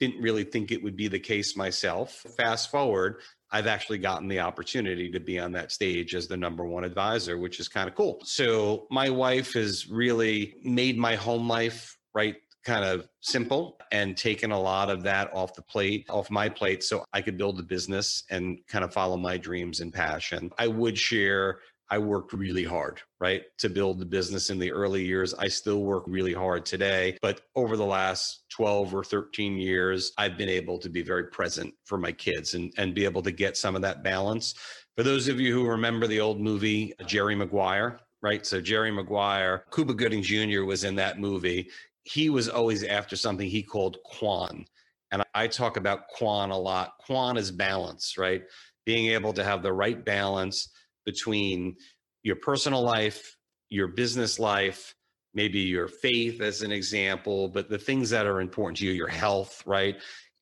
didn't 0.00 0.20
really 0.20 0.42
think 0.42 0.72
it 0.72 0.82
would 0.82 0.96
be 0.96 1.06
the 1.06 1.20
case 1.20 1.56
myself. 1.56 2.24
Fast 2.36 2.72
forward, 2.72 3.22
I've 3.52 3.68
actually 3.68 3.98
gotten 3.98 4.26
the 4.26 4.40
opportunity 4.40 5.12
to 5.12 5.20
be 5.20 5.38
on 5.38 5.52
that 5.52 5.70
stage 5.70 6.16
as 6.16 6.26
the 6.26 6.36
number 6.36 6.64
one 6.64 6.82
advisor, 6.82 7.38
which 7.38 7.60
is 7.60 7.68
kind 7.68 7.88
of 7.88 7.94
cool. 7.94 8.20
So 8.24 8.88
my 8.90 9.10
wife 9.10 9.52
has 9.52 9.88
really 9.88 10.56
made 10.64 10.98
my 10.98 11.14
home 11.14 11.48
life 11.48 11.96
right 12.12 12.34
kind 12.64 12.84
of 12.84 13.06
simple 13.20 13.78
and 13.92 14.16
taken 14.16 14.50
a 14.50 14.60
lot 14.60 14.90
of 14.90 15.04
that 15.04 15.32
off 15.34 15.54
the 15.54 15.62
plate, 15.62 16.06
off 16.08 16.30
my 16.30 16.48
plate, 16.48 16.82
so 16.82 17.04
I 17.12 17.20
could 17.20 17.36
build 17.36 17.60
a 17.60 17.62
business 17.62 18.24
and 18.30 18.58
kind 18.66 18.84
of 18.84 18.92
follow 18.92 19.16
my 19.16 19.36
dreams 19.36 19.80
and 19.80 19.92
passion. 19.92 20.50
I 20.58 20.66
would 20.66 20.98
share 20.98 21.60
I 21.94 21.98
worked 21.98 22.32
really 22.32 22.64
hard, 22.64 23.00
right, 23.20 23.44
to 23.58 23.68
build 23.68 24.00
the 24.00 24.04
business 24.04 24.50
in 24.50 24.58
the 24.58 24.72
early 24.72 25.04
years. 25.04 25.32
I 25.32 25.46
still 25.46 25.84
work 25.84 26.02
really 26.08 26.32
hard 26.32 26.66
today, 26.66 27.16
but 27.22 27.42
over 27.54 27.76
the 27.76 27.86
last 27.86 28.46
12 28.48 28.92
or 28.92 29.04
13 29.04 29.56
years, 29.58 30.10
I've 30.18 30.36
been 30.36 30.48
able 30.48 30.76
to 30.80 30.88
be 30.88 31.02
very 31.02 31.28
present 31.28 31.72
for 31.84 31.96
my 31.96 32.10
kids 32.10 32.54
and, 32.54 32.74
and 32.78 32.96
be 32.96 33.04
able 33.04 33.22
to 33.22 33.30
get 33.30 33.56
some 33.56 33.76
of 33.76 33.82
that 33.82 34.02
balance. 34.02 34.56
For 34.96 35.04
those 35.04 35.28
of 35.28 35.38
you 35.38 35.54
who 35.54 35.68
remember 35.68 36.08
the 36.08 36.18
old 36.18 36.40
movie, 36.40 36.94
Jerry 37.06 37.36
Maguire, 37.36 38.00
right? 38.22 38.44
So 38.44 38.60
Jerry 38.60 38.90
Maguire, 38.90 39.64
Cuba 39.72 39.94
Gooding 39.94 40.20
Jr. 40.20 40.64
was 40.64 40.82
in 40.82 40.96
that 40.96 41.20
movie. 41.20 41.70
He 42.02 42.28
was 42.28 42.48
always 42.48 42.82
after 42.82 43.14
something 43.14 43.48
he 43.48 43.62
called 43.62 43.98
Quan. 44.04 44.64
And 45.12 45.22
I 45.32 45.46
talk 45.46 45.76
about 45.76 46.08
Quan 46.08 46.50
a 46.50 46.58
lot. 46.58 46.94
Quan 46.98 47.36
is 47.36 47.52
balance, 47.52 48.18
right? 48.18 48.42
Being 48.84 49.12
able 49.12 49.32
to 49.32 49.44
have 49.44 49.62
the 49.62 49.72
right 49.72 50.04
balance 50.04 50.70
between 51.04 51.76
your 52.22 52.36
personal 52.36 52.82
life, 52.82 53.36
your 53.68 53.88
business 53.88 54.38
life, 54.38 54.94
maybe 55.34 55.60
your 55.60 55.88
faith 55.88 56.40
as 56.40 56.62
an 56.62 56.72
example, 56.72 57.48
but 57.48 57.68
the 57.68 57.78
things 57.78 58.10
that 58.10 58.26
are 58.26 58.40
important 58.40 58.78
to 58.78 58.86
you, 58.86 58.92
your 58.92 59.08
health, 59.08 59.62
right? 59.66 59.96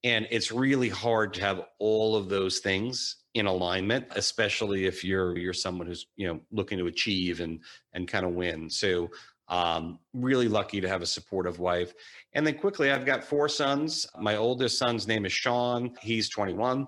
And 0.04 0.26
it's 0.30 0.52
really 0.52 0.88
hard 0.88 1.34
to 1.34 1.40
have 1.40 1.62
all 1.78 2.16
of 2.16 2.28
those 2.28 2.58
things 2.58 3.16
in 3.34 3.46
alignment, 3.46 4.06
especially 4.10 4.84
if 4.84 5.04
you're 5.04 5.38
you're 5.38 5.54
someone 5.54 5.86
who's 5.86 6.06
you 6.16 6.26
know 6.26 6.40
looking 6.50 6.78
to 6.78 6.86
achieve 6.86 7.40
and 7.40 7.60
and 7.94 8.08
kind 8.08 8.26
of 8.26 8.32
win. 8.32 8.68
So 8.68 9.10
um, 9.48 9.98
really 10.12 10.48
lucky 10.48 10.80
to 10.80 10.88
have 10.88 11.02
a 11.02 11.06
supportive 11.06 11.58
wife. 11.58 11.94
And 12.32 12.46
then 12.46 12.58
quickly, 12.58 12.90
I've 12.90 13.04
got 13.06 13.22
four 13.22 13.48
sons. 13.48 14.06
My 14.18 14.36
oldest 14.36 14.78
son's 14.78 15.06
name 15.06 15.26
is 15.26 15.32
Sean. 15.32 15.94
He's 16.00 16.28
21. 16.30 16.86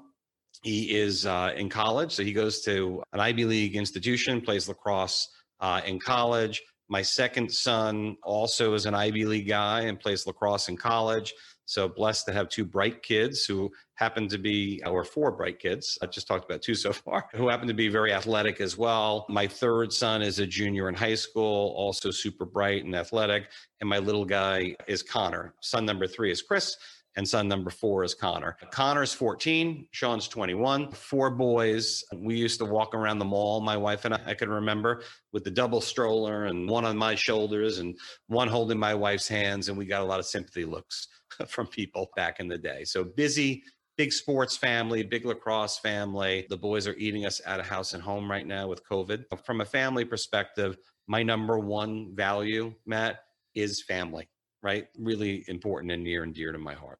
He 0.62 0.96
is 0.96 1.26
uh, 1.26 1.52
in 1.56 1.68
college, 1.68 2.12
so 2.12 2.22
he 2.22 2.32
goes 2.32 2.60
to 2.62 3.02
an 3.12 3.20
Ivy 3.20 3.44
League 3.44 3.76
institution, 3.76 4.40
plays 4.40 4.68
lacrosse 4.68 5.28
uh, 5.60 5.80
in 5.84 5.98
college. 5.98 6.62
My 6.88 7.02
second 7.02 7.50
son 7.50 8.16
also 8.22 8.74
is 8.74 8.86
an 8.86 8.94
Ivy 8.94 9.24
League 9.24 9.48
guy 9.48 9.82
and 9.82 9.98
plays 9.98 10.26
lacrosse 10.26 10.68
in 10.68 10.76
college. 10.76 11.32
So 11.66 11.88
blessed 11.88 12.26
to 12.26 12.32
have 12.32 12.50
two 12.50 12.64
bright 12.64 13.02
kids 13.02 13.46
who 13.46 13.72
happen 13.94 14.28
to 14.28 14.38
be, 14.38 14.82
or 14.86 15.02
four 15.02 15.32
bright 15.32 15.58
kids. 15.58 15.98
I 16.02 16.06
just 16.06 16.26
talked 16.26 16.44
about 16.44 16.60
two 16.60 16.74
so 16.74 16.92
far, 17.04 17.28
who 17.32 17.48
happen 17.48 17.68
to 17.68 17.74
be 17.74 17.88
very 17.88 18.12
athletic 18.12 18.60
as 18.60 18.76
well. 18.76 19.24
My 19.30 19.46
third 19.46 19.92
son 19.92 20.20
is 20.20 20.38
a 20.38 20.46
junior 20.46 20.88
in 20.88 20.94
high 20.94 21.14
school, 21.14 21.74
also 21.76 22.10
super 22.10 22.44
bright 22.44 22.84
and 22.84 22.94
athletic. 22.94 23.48
And 23.80 23.88
my 23.88 23.98
little 23.98 24.26
guy 24.26 24.76
is 24.86 25.02
Connor. 25.02 25.54
Son 25.60 25.86
number 25.86 26.06
three 26.06 26.30
is 26.30 26.42
Chris 26.42 26.76
and 27.16 27.28
son 27.28 27.46
number 27.46 27.70
four 27.70 28.02
is 28.02 28.14
Connor. 28.14 28.56
Connor's 28.70 29.12
14, 29.12 29.86
Sean's 29.92 30.26
21, 30.26 30.90
four 30.90 31.30
boys. 31.30 32.02
We 32.14 32.36
used 32.36 32.58
to 32.58 32.64
walk 32.64 32.94
around 32.94 33.18
the 33.18 33.24
mall, 33.24 33.60
my 33.60 33.76
wife 33.76 34.04
and 34.04 34.14
I, 34.14 34.20
I 34.26 34.34
can 34.34 34.50
remember, 34.50 35.02
with 35.32 35.44
the 35.44 35.50
double 35.50 35.80
stroller 35.80 36.46
and 36.46 36.68
one 36.68 36.84
on 36.84 36.96
my 36.96 37.14
shoulders 37.14 37.78
and 37.78 37.96
one 38.26 38.48
holding 38.48 38.78
my 38.78 38.94
wife's 38.94 39.28
hands. 39.28 39.68
And 39.68 39.78
we 39.78 39.86
got 39.86 40.02
a 40.02 40.06
lot 40.06 40.18
of 40.18 40.26
sympathy 40.26 40.64
looks 40.64 41.06
from 41.46 41.66
people 41.68 42.10
back 42.16 42.40
in 42.40 42.48
the 42.48 42.58
day. 42.58 42.84
So 42.84 43.04
busy, 43.04 43.62
big 43.96 44.12
sports 44.12 44.56
family, 44.56 45.04
big 45.04 45.24
lacrosse 45.24 45.78
family. 45.78 46.46
The 46.50 46.56
boys 46.56 46.88
are 46.88 46.96
eating 46.96 47.26
us 47.26 47.40
out 47.46 47.60
of 47.60 47.66
house 47.66 47.94
and 47.94 48.02
home 48.02 48.28
right 48.28 48.46
now 48.46 48.66
with 48.66 48.84
COVID. 48.88 49.24
From 49.44 49.60
a 49.60 49.64
family 49.64 50.04
perspective, 50.04 50.76
my 51.06 51.22
number 51.22 51.60
one 51.60 52.12
value, 52.16 52.74
Matt, 52.86 53.20
is 53.54 53.84
family, 53.84 54.28
right? 54.64 54.88
Really 54.98 55.44
important 55.46 55.92
and 55.92 56.02
near 56.02 56.24
and 56.24 56.34
dear 56.34 56.50
to 56.50 56.58
my 56.58 56.74
heart 56.74 56.98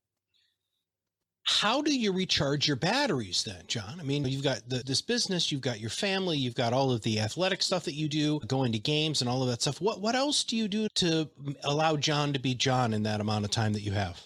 how 1.45 1.83
do 1.83 1.95
you 1.95 2.11
recharge 2.11 2.67
your 2.67 2.77
batteries 2.77 3.45
then, 3.45 3.63
John? 3.67 3.99
I 4.01 4.03
mean, 4.03 4.25
you've 4.25 4.43
got 4.43 4.67
the, 4.67 4.79
this 4.79 5.03
business, 5.03 5.53
you've 5.53 5.61
got 5.61 5.79
your 5.79 5.91
family, 5.91 6.39
you've 6.39 6.55
got 6.55 6.73
all 6.73 6.91
of 6.91 7.03
the 7.03 7.21
athletic 7.21 7.63
stuff 7.63 7.85
that 7.85 7.95
you 7.95 8.09
do, 8.09 8.41
going 8.47 8.73
to 8.73 8.79
games 8.79 9.21
and 9.21 9.29
all 9.29 9.43
of 9.43 9.49
that 9.49 9.61
stuff. 9.61 9.81
What 9.81 10.01
what 10.01 10.15
else 10.15 10.43
do 10.43 10.57
you 10.57 10.69
do 10.69 10.89
to 10.95 11.29
allow 11.65 11.97
John 11.97 12.33
to 12.33 12.39
be 12.39 12.55
John 12.55 12.95
in 12.95 13.03
that 13.03 13.21
amount 13.21 13.45
of 13.45 13.51
time 13.51 13.75
that 13.75 13.83
you 13.83 13.93
have? 13.93 14.21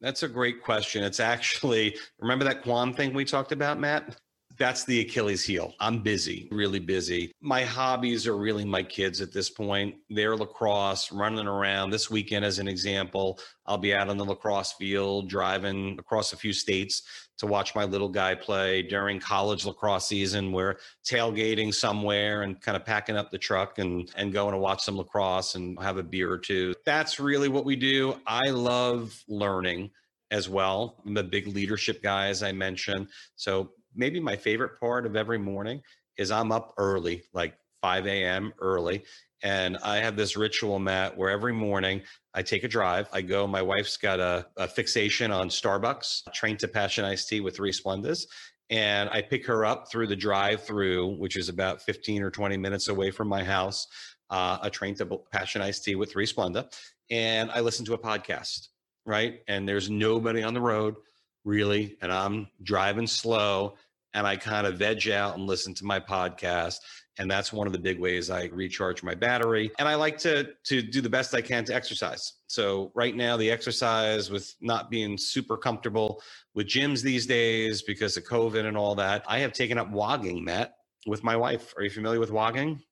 That's 0.00 0.22
a 0.22 0.28
great 0.28 0.62
question. 0.62 1.02
It's 1.02 1.20
actually 1.20 1.96
remember 2.20 2.44
that 2.44 2.62
Quan 2.62 2.94
thing 2.94 3.12
we 3.12 3.24
talked 3.24 3.50
about, 3.50 3.80
Matt? 3.80 4.16
That's 4.58 4.84
the 4.84 5.00
Achilles 5.00 5.44
heel. 5.44 5.74
I'm 5.80 6.02
busy, 6.02 6.48
really 6.50 6.78
busy. 6.78 7.32
My 7.40 7.64
hobbies 7.64 8.26
are 8.26 8.36
really 8.36 8.64
my 8.64 8.82
kids 8.82 9.20
at 9.20 9.32
this 9.32 9.50
point. 9.50 9.96
They're 10.08 10.36
lacrosse, 10.36 11.12
running 11.12 11.46
around. 11.46 11.90
This 11.90 12.10
weekend, 12.10 12.44
as 12.44 12.58
an 12.58 12.68
example, 12.68 13.38
I'll 13.66 13.78
be 13.78 13.94
out 13.94 14.08
on 14.08 14.16
the 14.16 14.24
lacrosse 14.24 14.72
field, 14.72 15.28
driving 15.28 15.96
across 15.98 16.32
a 16.32 16.36
few 16.36 16.52
states 16.52 17.02
to 17.38 17.46
watch 17.46 17.74
my 17.74 17.84
little 17.84 18.08
guy 18.08 18.34
play 18.34 18.82
during 18.82 19.20
college 19.20 19.66
lacrosse 19.66 20.06
season. 20.06 20.52
We're 20.52 20.76
tailgating 21.04 21.74
somewhere 21.74 22.42
and 22.42 22.60
kind 22.60 22.76
of 22.76 22.84
packing 22.84 23.16
up 23.16 23.30
the 23.30 23.38
truck 23.38 23.78
and, 23.78 24.10
and 24.16 24.32
going 24.32 24.52
to 24.52 24.58
watch 24.58 24.82
some 24.82 24.96
lacrosse 24.96 25.54
and 25.54 25.78
have 25.82 25.98
a 25.98 26.02
beer 26.02 26.32
or 26.32 26.38
two. 26.38 26.74
That's 26.84 27.20
really 27.20 27.48
what 27.48 27.64
we 27.64 27.76
do. 27.76 28.16
I 28.26 28.48
love 28.48 29.22
learning 29.28 29.90
as 30.30 30.48
well. 30.48 31.02
I'm 31.06 31.16
a 31.16 31.22
big 31.22 31.46
leadership 31.46 32.02
guy, 32.02 32.28
as 32.28 32.42
I 32.42 32.52
mentioned. 32.52 33.08
So 33.36 33.70
maybe 33.96 34.20
my 34.20 34.36
favorite 34.36 34.78
part 34.80 35.06
of 35.06 35.16
every 35.16 35.38
morning 35.38 35.82
is 36.16 36.30
I'm 36.30 36.52
up 36.52 36.74
early, 36.78 37.24
like 37.32 37.56
5 37.82 38.06
a.m. 38.06 38.52
early. 38.60 39.04
And 39.42 39.76
I 39.78 39.98
have 39.98 40.16
this 40.16 40.36
ritual, 40.36 40.78
Matt, 40.78 41.16
where 41.16 41.30
every 41.30 41.52
morning 41.52 42.02
I 42.34 42.42
take 42.42 42.64
a 42.64 42.68
drive. 42.68 43.08
I 43.12 43.22
go, 43.22 43.46
my 43.46 43.62
wife's 43.62 43.96
got 43.96 44.18
a, 44.18 44.46
a 44.56 44.66
fixation 44.66 45.30
on 45.30 45.48
Starbucks, 45.48 46.22
Trenta 46.32 46.68
passion 46.68 47.04
iced 47.04 47.28
tea 47.28 47.40
with 47.40 47.54
three 47.56 47.72
Splendas. 47.72 48.26
And 48.70 49.08
I 49.10 49.22
pick 49.22 49.46
her 49.46 49.64
up 49.64 49.90
through 49.90 50.08
the 50.08 50.16
drive 50.16 50.64
through, 50.64 51.16
which 51.18 51.36
is 51.36 51.48
about 51.48 51.82
15 51.82 52.22
or 52.22 52.30
20 52.30 52.56
minutes 52.56 52.88
away 52.88 53.10
from 53.10 53.28
my 53.28 53.44
house, 53.44 53.86
uh, 54.30 54.58
a 54.62 54.70
Trenta 54.70 55.06
passion 55.30 55.62
iced 55.62 55.84
tea 55.84 55.94
with 55.94 56.10
three 56.10 56.26
Splenda. 56.26 56.72
And 57.10 57.50
I 57.50 57.60
listen 57.60 57.84
to 57.86 57.94
a 57.94 57.98
podcast, 57.98 58.68
right? 59.04 59.40
And 59.46 59.68
there's 59.68 59.88
nobody 59.88 60.42
on 60.42 60.54
the 60.54 60.60
road 60.60 60.96
really. 61.44 61.96
And 62.02 62.12
I'm 62.12 62.48
driving 62.62 63.06
slow 63.06 63.76
and 64.16 64.26
I 64.26 64.34
kind 64.34 64.66
of 64.66 64.78
veg 64.78 65.08
out 65.10 65.36
and 65.36 65.46
listen 65.46 65.74
to 65.74 65.84
my 65.84 66.00
podcast. 66.00 66.78
And 67.18 67.30
that's 67.30 67.52
one 67.52 67.66
of 67.66 67.72
the 67.74 67.78
big 67.78 68.00
ways 68.00 68.30
I 68.30 68.46
recharge 68.46 69.02
my 69.02 69.14
battery. 69.14 69.70
And 69.78 69.86
I 69.86 69.94
like 69.94 70.18
to 70.18 70.48
to 70.64 70.82
do 70.82 71.00
the 71.00 71.08
best 71.08 71.34
I 71.34 71.42
can 71.42 71.64
to 71.66 71.74
exercise. 71.74 72.32
So 72.46 72.92
right 72.94 73.14
now, 73.14 73.36
the 73.36 73.50
exercise 73.50 74.30
with 74.30 74.54
not 74.60 74.90
being 74.90 75.16
super 75.18 75.56
comfortable 75.56 76.22
with 76.54 76.66
gyms 76.66 77.02
these 77.02 77.26
days 77.26 77.82
because 77.82 78.16
of 78.16 78.24
COVID 78.24 78.66
and 78.66 78.76
all 78.76 78.94
that, 78.96 79.22
I 79.28 79.38
have 79.40 79.52
taken 79.52 79.78
up 79.78 79.90
wogging, 79.90 80.42
Matt, 80.44 80.76
with 81.06 81.22
my 81.22 81.36
wife. 81.36 81.74
Are 81.76 81.82
you 81.82 81.90
familiar 81.90 82.20
with 82.20 82.30
wogging? 82.30 82.82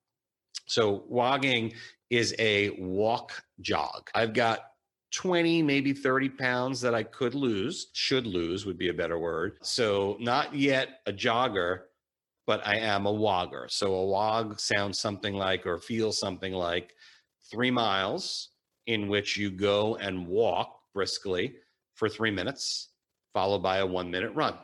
So 0.67 1.05
wogging 1.09 1.73
is 2.11 2.35
a 2.39 2.71
walk 2.79 3.33
jog. 3.61 4.11
I've 4.15 4.35
got 4.35 4.61
20, 5.15 5.63
maybe 5.63 5.93
30 5.93 6.29
pounds 6.31 6.81
that 6.81 6.95
I 6.95 7.03
could 7.03 7.35
lose, 7.35 7.89
should 7.93 8.27
lose 8.27 8.67
would 8.67 8.79
be 8.79 8.89
a 8.89 8.95
better 8.95 9.19
word. 9.19 9.59
So, 9.63 10.17
not 10.21 10.55
yet 10.55 11.01
a 11.07 11.13
jogger, 11.13 11.83
but 12.47 12.67
I 12.67 12.77
am 12.79 13.07
a 13.07 13.13
wogger. 13.13 13.71
So, 13.71 13.95
a 13.95 14.07
wog 14.07 14.59
sounds 14.59 14.99
something 14.99 15.35
like 15.35 15.67
or 15.67 15.79
feels 15.79 16.19
something 16.19 16.53
like 16.53 16.95
three 17.51 17.71
miles 17.71 18.51
in 18.87 19.09
which 19.09 19.37
you 19.37 19.51
go 19.51 19.97
and 19.97 20.27
walk 20.27 20.81
briskly 20.93 21.57
for 21.95 22.09
three 22.09 22.31
minutes, 22.31 22.89
followed 23.33 23.63
by 23.63 23.79
a 23.79 23.87
one 23.87 24.11
minute 24.11 24.35
run. 24.35 24.55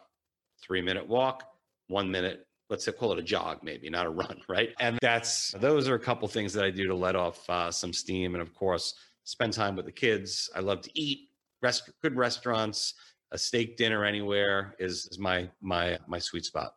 Three 0.62 0.82
minute 0.82 1.06
walk, 1.06 1.44
one 1.86 2.10
minute 2.10 2.46
let's 2.70 2.88
call 2.98 3.12
it 3.12 3.18
a 3.18 3.22
jog, 3.22 3.58
maybe 3.62 3.90
not 3.90 4.06
a 4.06 4.10
run, 4.10 4.40
right? 4.48 4.70
And 4.78 4.98
that's 5.02 5.52
those 5.58 5.88
are 5.88 5.96
a 5.96 6.00
couple 6.00 6.26
things 6.28 6.52
that 6.54 6.64
I 6.64 6.70
do 6.70 6.86
to 6.86 6.94
let 6.94 7.16
off 7.16 7.48
uh, 7.50 7.70
some 7.70 7.92
steam, 7.92 8.34
and 8.34 8.42
of 8.42 8.54
course, 8.54 8.94
spend 9.24 9.52
time 9.52 9.76
with 9.76 9.86
the 9.86 9.92
kids. 9.92 10.50
I 10.54 10.60
love 10.60 10.82
to 10.82 10.90
eat. 10.94 11.28
Rest, 11.62 11.90
good 12.02 12.16
restaurants, 12.16 12.94
a 13.32 13.38
steak 13.38 13.76
dinner 13.76 14.04
anywhere 14.04 14.74
is, 14.78 15.06
is 15.06 15.18
my 15.18 15.48
my 15.60 15.98
my 16.06 16.18
sweet 16.18 16.44
spot. 16.44 16.72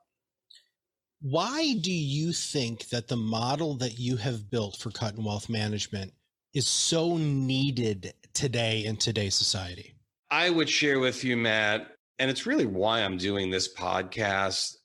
Why 1.22 1.75
do 1.75 1.94
you 1.94 2.34
think 2.34 2.90
that 2.90 3.08
the 3.08 3.16
model 3.16 3.75
that 3.77 3.98
you 3.98 4.18
have 4.18 4.50
built 4.50 4.75
for 4.75 4.90
Kuttin 4.90 5.24
Wealth 5.24 5.48
Management 5.48 6.12
is 6.53 6.68
so 6.68 7.16
needed 7.18 8.14
today 8.34 8.84
in 8.84 8.98
today's 8.98 9.36
society? 9.36 9.96
I 10.29 10.50
would 10.50 10.68
share 10.68 11.00
with 11.00 11.24
you, 11.24 11.38
Matt, 11.38 11.88
and 12.20 12.29
it's 12.29 12.46
really 12.46 12.66
why 12.66 13.00
I'm 13.00 13.18
doing 13.18 13.50
this 13.50 13.74
podcast. 13.74 14.75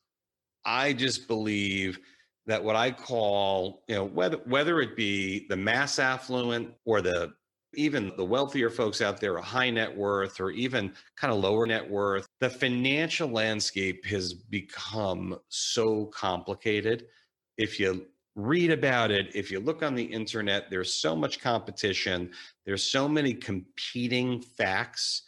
I 0.64 0.92
just 0.92 1.26
believe 1.26 1.98
that 2.46 2.62
what 2.62 2.76
I 2.76 2.92
call, 2.92 3.82
you 3.88 3.94
know, 3.94 4.04
whether 4.04 4.36
whether 4.46 4.80
it 4.80 4.96
be 4.96 5.46
the 5.48 5.56
mass 5.56 5.98
affluent 5.98 6.72
or 6.84 7.00
the 7.00 7.32
even 7.78 8.12
the 8.16 8.24
wealthier 8.24 8.70
folks 8.70 9.00
out 9.00 9.20
there, 9.20 9.36
a 9.36 9.42
high 9.42 9.70
net 9.70 9.96
worth 9.96 10.40
or 10.40 10.50
even 10.50 10.92
kind 11.16 11.32
of 11.32 11.38
lower 11.38 11.64
net 11.64 11.88
worth, 11.88 12.26
the 12.40 12.50
financial 12.50 13.28
landscape 13.28 14.04
has 14.04 14.34
become 14.34 15.38
so 15.48 16.06
complicated. 16.06 17.06
If 17.56 17.78
you 17.78 18.06
read 18.34 18.72
about 18.72 19.12
it, 19.12 19.34
if 19.34 19.50
you 19.50 19.60
look 19.60 19.84
on 19.84 19.94
the 19.94 20.02
internet, 20.02 20.70
there's 20.70 20.92
so 20.92 21.14
much 21.14 21.40
competition, 21.40 22.32
there's 22.66 22.82
so 22.82 23.08
many 23.08 23.32
competing 23.32 24.42
facts. 24.42 25.22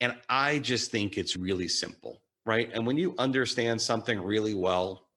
And 0.00 0.14
I 0.28 0.60
just 0.60 0.92
think 0.92 1.18
it's 1.18 1.36
really 1.36 1.68
simple, 1.68 2.22
right? 2.46 2.70
And 2.72 2.86
when 2.86 2.96
you 2.96 3.16
understand 3.18 3.80
something 3.80 4.20
really 4.20 4.54
well, 4.54 5.07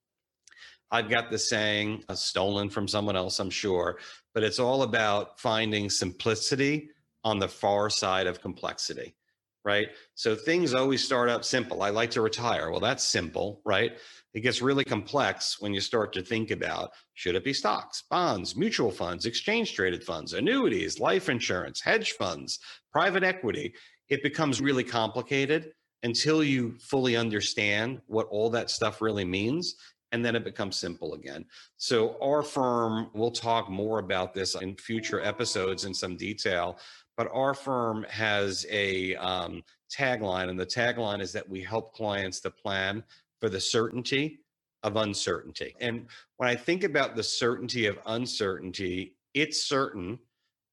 I've 0.91 1.09
got 1.09 1.31
the 1.31 1.39
saying, 1.39 2.03
uh, 2.09 2.15
stolen 2.15 2.69
from 2.69 2.87
someone 2.87 3.15
else, 3.15 3.39
I'm 3.39 3.49
sure, 3.49 3.97
but 4.33 4.43
it's 4.43 4.59
all 4.59 4.83
about 4.83 5.39
finding 5.39 5.89
simplicity 5.89 6.89
on 7.23 7.39
the 7.39 7.47
far 7.47 7.89
side 7.89 8.27
of 8.27 8.41
complexity, 8.41 9.15
right? 9.63 9.89
So 10.15 10.35
things 10.35 10.73
always 10.73 11.03
start 11.03 11.29
out 11.29 11.45
simple. 11.45 11.81
I 11.81 11.91
like 11.91 12.11
to 12.11 12.21
retire. 12.21 12.71
Well, 12.71 12.79
that's 12.79 13.03
simple, 13.03 13.61
right? 13.63 13.93
It 14.33 14.41
gets 14.41 14.61
really 14.61 14.83
complex 14.83 15.61
when 15.61 15.73
you 15.73 15.81
start 15.81 16.11
to 16.13 16.21
think 16.21 16.51
about 16.51 16.91
should 17.13 17.35
it 17.35 17.43
be 17.43 17.53
stocks, 17.53 18.03
bonds, 18.09 18.55
mutual 18.55 18.91
funds, 18.91 19.25
exchange 19.25 19.73
traded 19.75 20.03
funds, 20.03 20.33
annuities, 20.33 20.99
life 20.99 21.29
insurance, 21.29 21.81
hedge 21.81 22.13
funds, 22.13 22.59
private 22.91 23.23
equity. 23.23 23.73
It 24.09 24.23
becomes 24.23 24.59
really 24.59 24.83
complicated 24.83 25.71
until 26.03 26.43
you 26.43 26.75
fully 26.79 27.15
understand 27.15 28.01
what 28.07 28.27
all 28.27 28.49
that 28.49 28.69
stuff 28.69 29.01
really 29.01 29.25
means 29.25 29.75
and 30.11 30.23
then 30.23 30.35
it 30.35 30.43
becomes 30.43 30.77
simple 30.77 31.13
again. 31.13 31.45
So, 31.77 32.17
our 32.21 32.43
firm, 32.43 33.09
we'll 33.13 33.31
talk 33.31 33.69
more 33.69 33.99
about 33.99 34.33
this 34.33 34.55
in 34.55 34.75
future 34.75 35.21
episodes 35.21 35.85
in 35.85 35.93
some 35.93 36.15
detail, 36.15 36.77
but 37.17 37.29
our 37.33 37.53
firm 37.53 38.05
has 38.09 38.65
a 38.69 39.15
um, 39.15 39.63
tagline, 39.91 40.49
and 40.49 40.59
the 40.59 40.65
tagline 40.65 41.21
is 41.21 41.31
that 41.33 41.47
we 41.47 41.61
help 41.61 41.93
clients 41.93 42.39
to 42.41 42.51
plan 42.51 43.03
for 43.39 43.49
the 43.49 43.59
certainty 43.59 44.39
of 44.83 44.95
uncertainty. 44.95 45.75
And 45.79 46.07
when 46.37 46.49
I 46.49 46.55
think 46.55 46.83
about 46.83 47.15
the 47.15 47.23
certainty 47.23 47.85
of 47.85 47.99
uncertainty, 48.05 49.15
it's 49.33 49.63
certain 49.63 50.19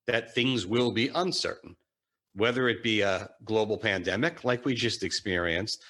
that 0.07 0.35
things 0.35 0.67
will 0.67 0.91
be 0.91 1.11
uncertain, 1.15 1.77
whether 2.35 2.69
it 2.69 2.83
be 2.83 3.03
a 3.03 3.29
global 3.45 3.77
pandemic 3.77 4.45
like 4.45 4.65
we 4.65 4.75
just 4.75 5.03
experienced, 5.03 5.83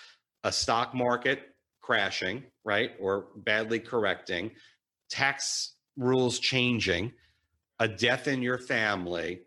a 0.44 0.52
stock 0.52 0.94
market 0.94 1.54
crashing, 1.88 2.42
right? 2.64 2.90
Or 3.00 3.28
badly 3.34 3.80
correcting, 3.80 4.50
tax 5.08 5.72
rules 5.96 6.38
changing, 6.38 7.12
a 7.80 7.88
death 7.88 8.28
in 8.28 8.42
your 8.42 8.58
family, 8.58 9.40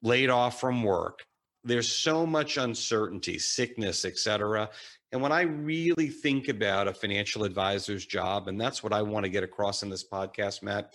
laid 0.00 0.30
off 0.30 0.58
from 0.58 0.82
work. 0.82 1.26
There's 1.62 1.92
so 1.92 2.24
much 2.24 2.56
uncertainty, 2.56 3.38
sickness, 3.38 4.06
etc. 4.06 4.70
And 5.12 5.20
when 5.20 5.30
I 5.30 5.42
really 5.42 6.08
think 6.08 6.48
about 6.48 6.88
a 6.88 6.94
financial 6.94 7.44
advisor's 7.44 8.06
job, 8.06 8.48
and 8.48 8.58
that's 8.58 8.82
what 8.82 8.94
I 8.94 9.02
want 9.02 9.24
to 9.24 9.30
get 9.30 9.44
across 9.44 9.82
in 9.82 9.90
this 9.90 10.08
podcast, 10.08 10.62
Matt, 10.62 10.94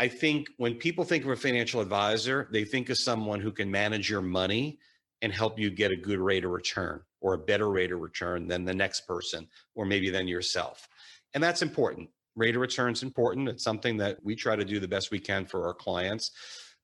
I 0.00 0.08
think 0.08 0.48
when 0.56 0.74
people 0.74 1.04
think 1.04 1.24
of 1.24 1.30
a 1.30 1.36
financial 1.36 1.80
advisor, 1.80 2.48
they 2.50 2.64
think 2.64 2.90
of 2.90 2.98
someone 2.98 3.38
who 3.38 3.52
can 3.52 3.70
manage 3.70 4.10
your 4.10 4.22
money 4.22 4.80
and 5.22 5.32
help 5.32 5.58
you 5.58 5.70
get 5.70 5.90
a 5.90 5.96
good 5.96 6.18
rate 6.18 6.44
of 6.44 6.50
return 6.50 7.00
or 7.20 7.34
a 7.34 7.38
better 7.38 7.70
rate 7.70 7.92
of 7.92 8.00
return 8.00 8.46
than 8.46 8.64
the 8.64 8.74
next 8.74 9.06
person 9.06 9.48
or 9.74 9.84
maybe 9.84 10.10
than 10.10 10.28
yourself. 10.28 10.88
And 11.34 11.42
that's 11.42 11.62
important. 11.62 12.08
Rate 12.34 12.54
of 12.54 12.60
return 12.60 12.92
is 12.92 13.02
important. 13.02 13.48
It's 13.48 13.64
something 13.64 13.96
that 13.96 14.18
we 14.22 14.36
try 14.36 14.56
to 14.56 14.64
do 14.64 14.78
the 14.78 14.88
best 14.88 15.10
we 15.10 15.18
can 15.18 15.46
for 15.46 15.66
our 15.66 15.74
clients. 15.74 16.32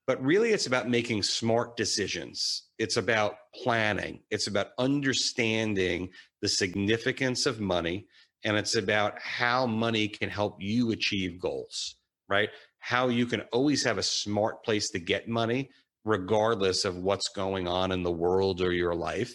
But 0.07 0.23
really, 0.23 0.51
it's 0.51 0.67
about 0.67 0.89
making 0.89 1.23
smart 1.23 1.77
decisions. 1.77 2.65
It's 2.79 2.97
about 2.97 3.37
planning. 3.55 4.21
It's 4.31 4.49
about 4.49 4.69
understanding 4.79 6.11
the 6.41 6.49
significance 6.49 7.47
of 7.47 7.61
money. 7.61 8.09
And 8.45 8.57
it's 8.57 8.75
about 8.75 9.21
how 9.21 9.67
money 9.67 10.09
can 10.09 10.29
help 10.29 10.57
you 10.61 10.91
achieve 10.91 11.39
goals, 11.39 11.95
right? 12.29 12.51
How 12.81 13.09
you 13.09 13.27
can 13.27 13.43
always 13.53 13.85
have 13.85 13.99
a 13.99 14.03
smart 14.03 14.65
place 14.65 14.91
to 14.91 14.99
get 14.99 15.29
money, 15.29 15.71
regardless 16.05 16.85
of 16.85 16.97
what's 16.97 17.29
going 17.29 17.69
on 17.69 17.93
in 17.93 18.03
the 18.03 18.11
world 18.11 18.61
or 18.61 18.73
your 18.73 18.95
life 18.95 19.33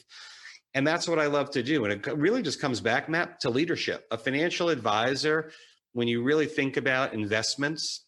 And 0.73 0.86
that's 0.86 1.08
what 1.08 1.17
I 1.17 1.25
love 1.27 1.49
to 1.51 1.63
do. 1.63 1.86
And 1.86 1.93
it 1.93 2.17
really 2.17 2.43
just 2.43 2.62
comes 2.62 2.82
back, 2.82 3.10
Matt, 3.10 3.39
to 3.41 3.49
leadership. 3.49 4.06
A 4.12 4.17
financial 4.17 4.69
advisor, 4.69 5.51
when 5.93 6.08
you 6.08 6.21
really 6.21 6.45
think 6.45 6.77
about 6.77 7.13
investments, 7.13 8.06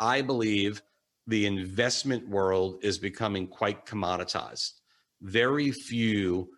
I 0.00 0.22
believe 0.22 0.80
the 1.26 1.46
investment 1.46 2.28
world 2.28 2.78
is 2.82 2.98
becoming 2.98 3.46
quite 3.46 3.84
commoditized. 3.84 4.80
Very 5.20 5.70
few 5.70 6.48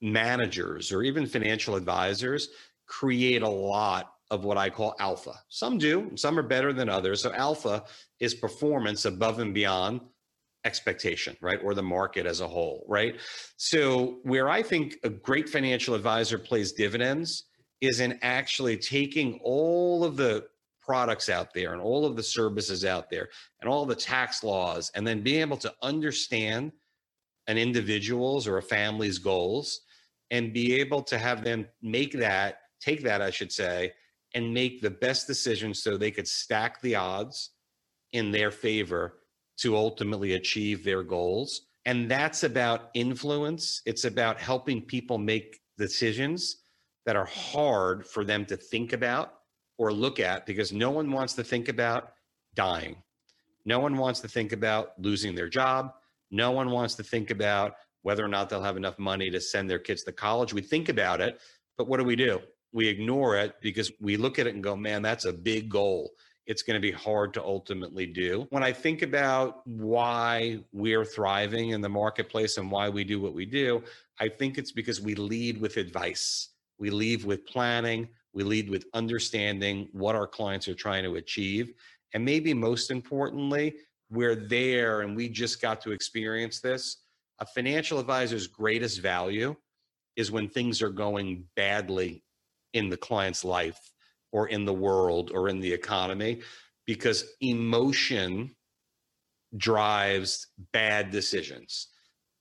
managers 0.00 0.90
or 0.90 1.04
even 1.04 1.26
financial 1.26 1.76
advisors 1.76 2.48
create 2.86 3.42
a 3.42 3.48
lot 3.48 4.12
of 4.32 4.44
what 4.44 4.58
I 4.58 4.68
call 4.68 4.96
alpha. 4.98 5.34
Some 5.48 5.78
do, 5.78 6.10
some 6.16 6.38
are 6.38 6.42
better 6.42 6.72
than 6.72 6.88
others. 6.88 7.22
So, 7.22 7.32
alpha 7.32 7.84
is 8.18 8.34
performance 8.34 9.04
above 9.04 9.38
and 9.38 9.54
beyond 9.54 10.00
expectation, 10.64 11.36
right? 11.40 11.58
Or 11.62 11.74
the 11.74 11.82
market 11.82 12.26
as 12.26 12.40
a 12.40 12.48
whole, 12.48 12.84
right? 12.88 13.16
So, 13.56 14.18
where 14.22 14.48
I 14.48 14.62
think 14.62 14.96
a 15.02 15.08
great 15.08 15.48
financial 15.48 15.94
advisor 15.94 16.38
plays 16.38 16.72
dividends 16.72 17.44
is 17.80 18.00
in 18.00 18.18
actually 18.22 18.76
taking 18.76 19.40
all 19.42 20.04
of 20.04 20.16
the 20.16 20.46
products 20.80 21.28
out 21.28 21.52
there 21.54 21.72
and 21.72 21.80
all 21.80 22.04
of 22.04 22.16
the 22.16 22.22
services 22.22 22.84
out 22.84 23.08
there 23.10 23.28
and 23.60 23.70
all 23.70 23.86
the 23.86 23.94
tax 23.94 24.42
laws 24.42 24.90
and 24.94 25.06
then 25.06 25.22
being 25.22 25.40
able 25.40 25.56
to 25.56 25.72
understand 25.82 26.72
an 27.46 27.56
individual's 27.56 28.46
or 28.46 28.58
a 28.58 28.62
family's 28.62 29.18
goals 29.18 29.82
and 30.30 30.52
be 30.52 30.74
able 30.74 31.02
to 31.02 31.18
have 31.18 31.44
them 31.44 31.66
make 31.82 32.12
that 32.12 32.62
take 32.80 33.02
that 33.02 33.22
i 33.22 33.30
should 33.30 33.52
say 33.52 33.92
and 34.34 34.52
make 34.52 34.80
the 34.80 34.90
best 34.90 35.26
decision 35.26 35.72
so 35.72 35.96
they 35.96 36.10
could 36.10 36.26
stack 36.26 36.80
the 36.82 36.96
odds 36.96 37.50
in 38.12 38.32
their 38.32 38.50
favor 38.50 39.20
to 39.58 39.76
ultimately 39.76 40.34
achieve 40.34 40.84
their 40.84 41.02
goals 41.02 41.62
and 41.84 42.10
that's 42.10 42.42
about 42.44 42.90
influence 42.94 43.82
it's 43.86 44.04
about 44.04 44.38
helping 44.38 44.80
people 44.80 45.18
make 45.18 45.60
decisions 45.78 46.62
that 47.04 47.16
are 47.16 47.24
hard 47.26 48.06
for 48.06 48.24
them 48.24 48.44
to 48.46 48.56
think 48.56 48.92
about 48.92 49.34
or 49.78 49.92
look 49.92 50.20
at 50.20 50.46
because 50.46 50.72
no 50.72 50.90
one 50.90 51.10
wants 51.10 51.34
to 51.34 51.44
think 51.44 51.68
about 51.68 52.12
dying. 52.54 52.96
No 53.64 53.78
one 53.78 53.96
wants 53.96 54.20
to 54.20 54.28
think 54.28 54.52
about 54.52 54.92
losing 54.98 55.34
their 55.34 55.48
job. 55.48 55.92
No 56.30 56.50
one 56.50 56.70
wants 56.70 56.94
to 56.96 57.02
think 57.02 57.30
about 57.30 57.74
whether 58.02 58.24
or 58.24 58.28
not 58.28 58.48
they'll 58.48 58.62
have 58.62 58.76
enough 58.76 58.98
money 58.98 59.30
to 59.30 59.40
send 59.40 59.70
their 59.70 59.78
kids 59.78 60.02
to 60.04 60.12
college. 60.12 60.52
We 60.52 60.62
think 60.62 60.88
about 60.88 61.20
it, 61.20 61.40
but 61.76 61.88
what 61.88 61.98
do 61.98 62.04
we 62.04 62.16
do? 62.16 62.40
We 62.72 62.88
ignore 62.88 63.36
it 63.36 63.54
because 63.60 63.92
we 64.00 64.16
look 64.16 64.38
at 64.38 64.46
it 64.46 64.54
and 64.54 64.62
go, 64.62 64.74
man, 64.74 65.02
that's 65.02 65.24
a 65.24 65.32
big 65.32 65.68
goal. 65.68 66.12
It's 66.46 66.62
going 66.62 66.74
to 66.74 66.80
be 66.80 66.90
hard 66.90 67.32
to 67.34 67.42
ultimately 67.42 68.06
do. 68.06 68.46
When 68.50 68.64
I 68.64 68.72
think 68.72 69.02
about 69.02 69.66
why 69.66 70.58
we're 70.72 71.04
thriving 71.04 71.70
in 71.70 71.80
the 71.80 71.88
marketplace 71.88 72.56
and 72.56 72.70
why 72.70 72.88
we 72.88 73.04
do 73.04 73.20
what 73.20 73.32
we 73.32 73.46
do, 73.46 73.82
I 74.18 74.28
think 74.28 74.58
it's 74.58 74.72
because 74.72 75.00
we 75.00 75.14
lead 75.14 75.60
with 75.60 75.76
advice. 75.76 76.48
We 76.78 76.90
lead 76.90 77.24
with 77.24 77.46
planning. 77.46 78.08
We 78.32 78.42
lead 78.42 78.70
with 78.70 78.86
understanding 78.92 79.88
what 79.92 80.16
our 80.16 80.26
clients 80.26 80.66
are 80.68 80.74
trying 80.74 81.04
to 81.04 81.14
achieve. 81.14 81.74
And 82.12 82.24
maybe 82.24 82.54
most 82.54 82.90
importantly, 82.90 83.76
we're 84.10 84.34
there 84.34 85.02
and 85.02 85.16
we 85.16 85.28
just 85.28 85.62
got 85.62 85.80
to 85.82 85.92
experience 85.92 86.60
this. 86.60 86.98
A 87.38 87.46
financial 87.46 87.98
advisor's 87.98 88.46
greatest 88.46 89.00
value 89.00 89.54
is 90.16 90.30
when 90.30 90.48
things 90.48 90.82
are 90.82 90.90
going 90.90 91.44
badly 91.56 92.24
in 92.74 92.88
the 92.88 92.96
client's 92.96 93.44
life 93.44 93.91
or 94.32 94.48
in 94.48 94.64
the 94.64 94.72
world 94.72 95.30
or 95.32 95.48
in 95.48 95.60
the 95.60 95.72
economy, 95.72 96.40
because 96.86 97.24
emotion 97.40 98.54
drives 99.56 100.48
bad 100.72 101.10
decisions. 101.10 101.88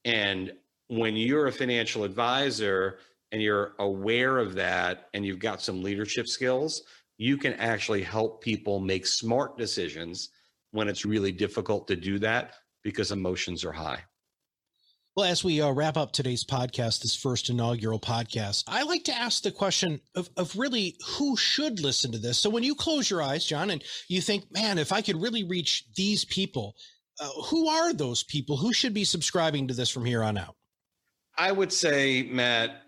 And 0.05 0.53
when 0.87 1.15
you're 1.15 1.47
a 1.47 1.51
financial 1.51 2.03
advisor, 2.03 2.97
and 3.31 3.41
you're 3.41 3.73
aware 3.79 4.37
of 4.37 4.55
that 4.55 5.09
and 5.13 5.25
you've 5.25 5.39
got 5.39 5.61
some 5.61 5.81
leadership 5.81 6.27
skills, 6.27 6.83
you 7.17 7.37
can 7.37 7.53
actually 7.53 8.03
help 8.03 8.43
people 8.43 8.79
make 8.79 9.05
smart 9.05 9.57
decisions 9.57 10.29
when 10.71 10.87
it's 10.87 11.05
really 11.05 11.31
difficult 11.31 11.87
to 11.87 11.95
do 11.95 12.19
that 12.19 12.55
because 12.83 13.11
emotions 13.11 13.63
are 13.63 13.71
high. 13.71 13.99
Well, 15.13 15.25
as 15.25 15.43
we 15.43 15.59
uh, 15.59 15.71
wrap 15.71 15.97
up 15.97 16.13
today's 16.13 16.45
podcast, 16.45 17.01
this 17.01 17.17
first 17.17 17.49
inaugural 17.49 17.99
podcast, 17.99 18.63
I 18.65 18.83
like 18.83 19.03
to 19.05 19.13
ask 19.13 19.43
the 19.43 19.51
question 19.51 19.99
of, 20.15 20.29
of 20.37 20.55
really 20.55 20.95
who 21.05 21.35
should 21.35 21.81
listen 21.81 22.13
to 22.13 22.17
this. 22.17 22.39
So 22.39 22.49
when 22.49 22.63
you 22.63 22.75
close 22.75 23.09
your 23.09 23.21
eyes, 23.21 23.45
John, 23.45 23.71
and 23.71 23.83
you 24.07 24.21
think, 24.21 24.49
man, 24.53 24.77
if 24.77 24.93
I 24.93 25.01
could 25.01 25.21
really 25.21 25.43
reach 25.43 25.83
these 25.97 26.23
people, 26.23 26.75
uh, 27.19 27.27
who 27.47 27.67
are 27.67 27.91
those 27.91 28.23
people? 28.23 28.55
Who 28.55 28.71
should 28.71 28.93
be 28.93 29.03
subscribing 29.03 29.67
to 29.67 29.73
this 29.73 29.89
from 29.89 30.05
here 30.05 30.23
on 30.23 30.37
out? 30.37 30.55
I 31.37 31.51
would 31.51 31.73
say, 31.73 32.23
Matt, 32.23 32.83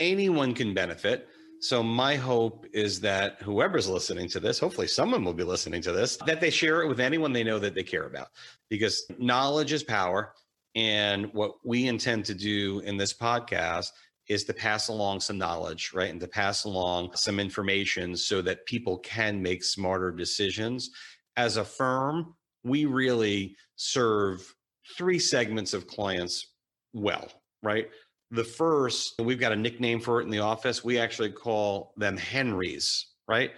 anyone 0.00 0.54
can 0.54 0.74
benefit. 0.74 1.28
So 1.60 1.80
my 1.80 2.16
hope 2.16 2.66
is 2.72 3.00
that 3.02 3.40
whoever's 3.40 3.88
listening 3.88 4.28
to 4.30 4.40
this, 4.40 4.58
hopefully 4.58 4.88
someone 4.88 5.24
will 5.24 5.32
be 5.32 5.44
listening 5.44 5.80
to 5.82 5.92
this, 5.92 6.16
that 6.26 6.40
they 6.40 6.50
share 6.50 6.82
it 6.82 6.88
with 6.88 6.98
anyone 6.98 7.32
they 7.32 7.44
know 7.44 7.60
that 7.60 7.76
they 7.76 7.84
care 7.84 8.06
about 8.06 8.30
because 8.68 9.06
knowledge 9.16 9.72
is 9.72 9.84
power. 9.84 10.34
And 10.74 11.32
what 11.32 11.54
we 11.64 11.86
intend 11.86 12.24
to 12.26 12.34
do 12.34 12.80
in 12.80 12.96
this 12.96 13.12
podcast 13.12 13.90
is 14.28 14.44
to 14.44 14.54
pass 14.54 14.88
along 14.88 15.20
some 15.20 15.36
knowledge, 15.36 15.92
right? 15.92 16.10
And 16.10 16.20
to 16.20 16.28
pass 16.28 16.64
along 16.64 17.14
some 17.14 17.38
information 17.38 18.16
so 18.16 18.40
that 18.42 18.64
people 18.66 18.98
can 18.98 19.42
make 19.42 19.64
smarter 19.64 20.10
decisions. 20.10 20.90
As 21.36 21.56
a 21.56 21.64
firm, 21.64 22.34
we 22.64 22.84
really 22.84 23.56
serve 23.76 24.54
three 24.96 25.18
segments 25.18 25.74
of 25.74 25.86
clients 25.86 26.54
well, 26.92 27.28
right? 27.62 27.88
The 28.30 28.44
first, 28.44 29.14
we've 29.20 29.40
got 29.40 29.52
a 29.52 29.56
nickname 29.56 30.00
for 30.00 30.20
it 30.20 30.24
in 30.24 30.30
the 30.30 30.38
office. 30.38 30.84
We 30.84 30.98
actually 30.98 31.32
call 31.32 31.92
them 31.96 32.16
Henrys, 32.16 33.08
right? 33.28 33.50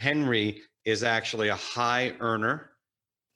Henry 0.00 0.62
is 0.84 1.02
actually 1.02 1.48
a 1.48 1.56
high 1.56 2.14
earner, 2.20 2.70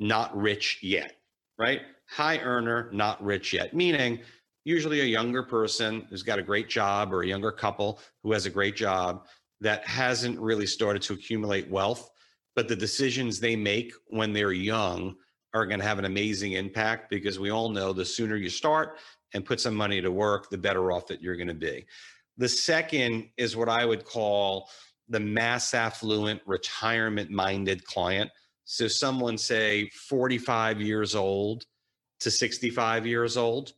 not 0.00 0.36
rich 0.36 0.80
yet, 0.82 1.16
right? 1.58 1.80
High 2.12 2.40
earner, 2.40 2.90
not 2.92 3.24
rich 3.24 3.54
yet, 3.54 3.72
meaning 3.72 4.20
usually 4.64 5.00
a 5.00 5.04
younger 5.04 5.42
person 5.42 6.06
who's 6.10 6.22
got 6.22 6.38
a 6.38 6.42
great 6.42 6.68
job 6.68 7.10
or 7.10 7.22
a 7.22 7.26
younger 7.26 7.50
couple 7.50 8.00
who 8.22 8.32
has 8.32 8.44
a 8.44 8.50
great 8.50 8.76
job 8.76 9.24
that 9.62 9.86
hasn't 9.86 10.38
really 10.38 10.66
started 10.66 11.00
to 11.02 11.14
accumulate 11.14 11.70
wealth, 11.70 12.10
but 12.54 12.68
the 12.68 12.76
decisions 12.76 13.40
they 13.40 13.56
make 13.56 13.94
when 14.08 14.34
they're 14.34 14.52
young 14.52 15.14
are 15.54 15.64
going 15.64 15.80
to 15.80 15.86
have 15.86 15.98
an 15.98 16.04
amazing 16.04 16.52
impact 16.52 17.08
because 17.08 17.38
we 17.38 17.50
all 17.50 17.70
know 17.70 17.94
the 17.94 18.04
sooner 18.04 18.36
you 18.36 18.50
start 18.50 18.98
and 19.32 19.46
put 19.46 19.58
some 19.58 19.74
money 19.74 20.02
to 20.02 20.12
work, 20.12 20.50
the 20.50 20.58
better 20.58 20.92
off 20.92 21.06
that 21.06 21.22
you're 21.22 21.36
going 21.36 21.48
to 21.48 21.54
be. 21.54 21.86
The 22.36 22.48
second 22.48 23.30
is 23.38 23.56
what 23.56 23.70
I 23.70 23.86
would 23.86 24.04
call 24.04 24.68
the 25.08 25.20
mass 25.20 25.72
affluent 25.72 26.42
retirement 26.44 27.30
minded 27.30 27.86
client. 27.86 28.30
So, 28.64 28.86
someone 28.86 29.38
say 29.38 29.88
45 29.90 30.80
years 30.80 31.14
old 31.14 31.64
to 32.22 32.30
65 32.30 33.06
years 33.06 33.36
old 33.36 33.72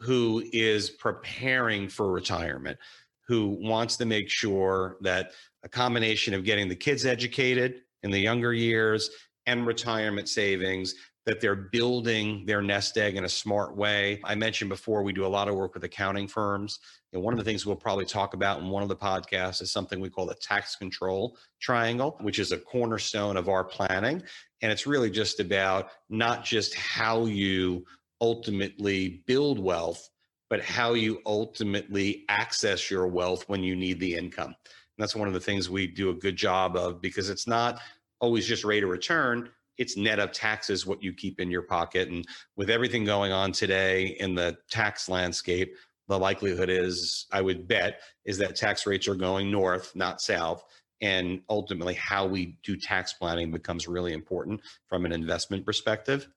who 0.00 0.44
is 0.52 0.90
preparing 0.90 1.88
for 1.88 2.10
retirement, 2.10 2.78
who 3.26 3.58
wants 3.60 3.96
to 3.96 4.04
make 4.04 4.28
sure 4.28 4.96
that 5.00 5.32
a 5.64 5.68
combination 5.68 6.34
of 6.34 6.44
getting 6.44 6.68
the 6.68 6.76
kids 6.76 7.06
educated 7.06 7.82
in 8.02 8.10
the 8.10 8.18
younger 8.18 8.52
years 8.52 9.10
and 9.46 9.66
retirement 9.66 10.28
savings 10.28 10.94
that 11.26 11.40
they're 11.40 11.56
building 11.56 12.46
their 12.46 12.62
nest 12.62 12.96
egg 12.96 13.16
in 13.16 13.24
a 13.24 13.28
smart 13.28 13.76
way. 13.76 14.20
I 14.24 14.36
mentioned 14.36 14.68
before 14.68 15.02
we 15.02 15.12
do 15.12 15.26
a 15.26 15.28
lot 15.28 15.48
of 15.48 15.56
work 15.56 15.74
with 15.74 15.82
accounting 15.82 16.28
firms. 16.28 16.78
And 17.12 17.20
one 17.20 17.34
of 17.34 17.38
the 17.38 17.44
things 17.44 17.66
we'll 17.66 17.74
probably 17.74 18.04
talk 18.04 18.34
about 18.34 18.60
in 18.60 18.68
one 18.68 18.84
of 18.84 18.88
the 18.88 18.96
podcasts 18.96 19.60
is 19.60 19.72
something 19.72 19.98
we 19.98 20.08
call 20.08 20.26
the 20.26 20.36
tax 20.36 20.76
control 20.76 21.36
triangle, 21.60 22.16
which 22.20 22.38
is 22.38 22.52
a 22.52 22.58
cornerstone 22.58 23.36
of 23.36 23.48
our 23.48 23.64
planning. 23.64 24.22
And 24.62 24.70
it's 24.70 24.86
really 24.86 25.10
just 25.10 25.40
about 25.40 25.90
not 26.08 26.44
just 26.44 26.74
how 26.74 27.26
you 27.26 27.84
ultimately 28.20 29.22
build 29.26 29.58
wealth, 29.58 30.08
but 30.48 30.62
how 30.62 30.94
you 30.94 31.20
ultimately 31.26 32.24
access 32.28 32.88
your 32.88 33.08
wealth 33.08 33.48
when 33.48 33.64
you 33.64 33.74
need 33.74 33.98
the 33.98 34.14
income. 34.14 34.54
And 34.54 35.02
that's 35.02 35.16
one 35.16 35.26
of 35.26 35.34
the 35.34 35.40
things 35.40 35.68
we 35.68 35.88
do 35.88 36.10
a 36.10 36.14
good 36.14 36.36
job 36.36 36.76
of 36.76 37.00
because 37.00 37.30
it's 37.30 37.48
not 37.48 37.80
always 38.20 38.46
just 38.46 38.64
rate 38.64 38.84
of 38.84 38.90
return 38.90 39.50
it's 39.78 39.96
net 39.96 40.18
of 40.18 40.32
taxes 40.32 40.86
what 40.86 41.02
you 41.02 41.12
keep 41.12 41.40
in 41.40 41.50
your 41.50 41.62
pocket 41.62 42.08
and 42.08 42.26
with 42.56 42.70
everything 42.70 43.04
going 43.04 43.32
on 43.32 43.52
today 43.52 44.16
in 44.20 44.34
the 44.34 44.56
tax 44.70 45.08
landscape 45.08 45.74
the 46.08 46.18
likelihood 46.18 46.70
is 46.70 47.26
i 47.32 47.40
would 47.40 47.66
bet 47.66 48.00
is 48.24 48.38
that 48.38 48.56
tax 48.56 48.86
rates 48.86 49.08
are 49.08 49.14
going 49.14 49.50
north 49.50 49.94
not 49.94 50.20
south 50.20 50.64
and 51.00 51.40
ultimately 51.48 51.94
how 51.94 52.26
we 52.26 52.56
do 52.62 52.76
tax 52.76 53.12
planning 53.12 53.50
becomes 53.50 53.88
really 53.88 54.12
important 54.12 54.60
from 54.86 55.04
an 55.04 55.12
investment 55.12 55.64
perspective. 55.64 56.28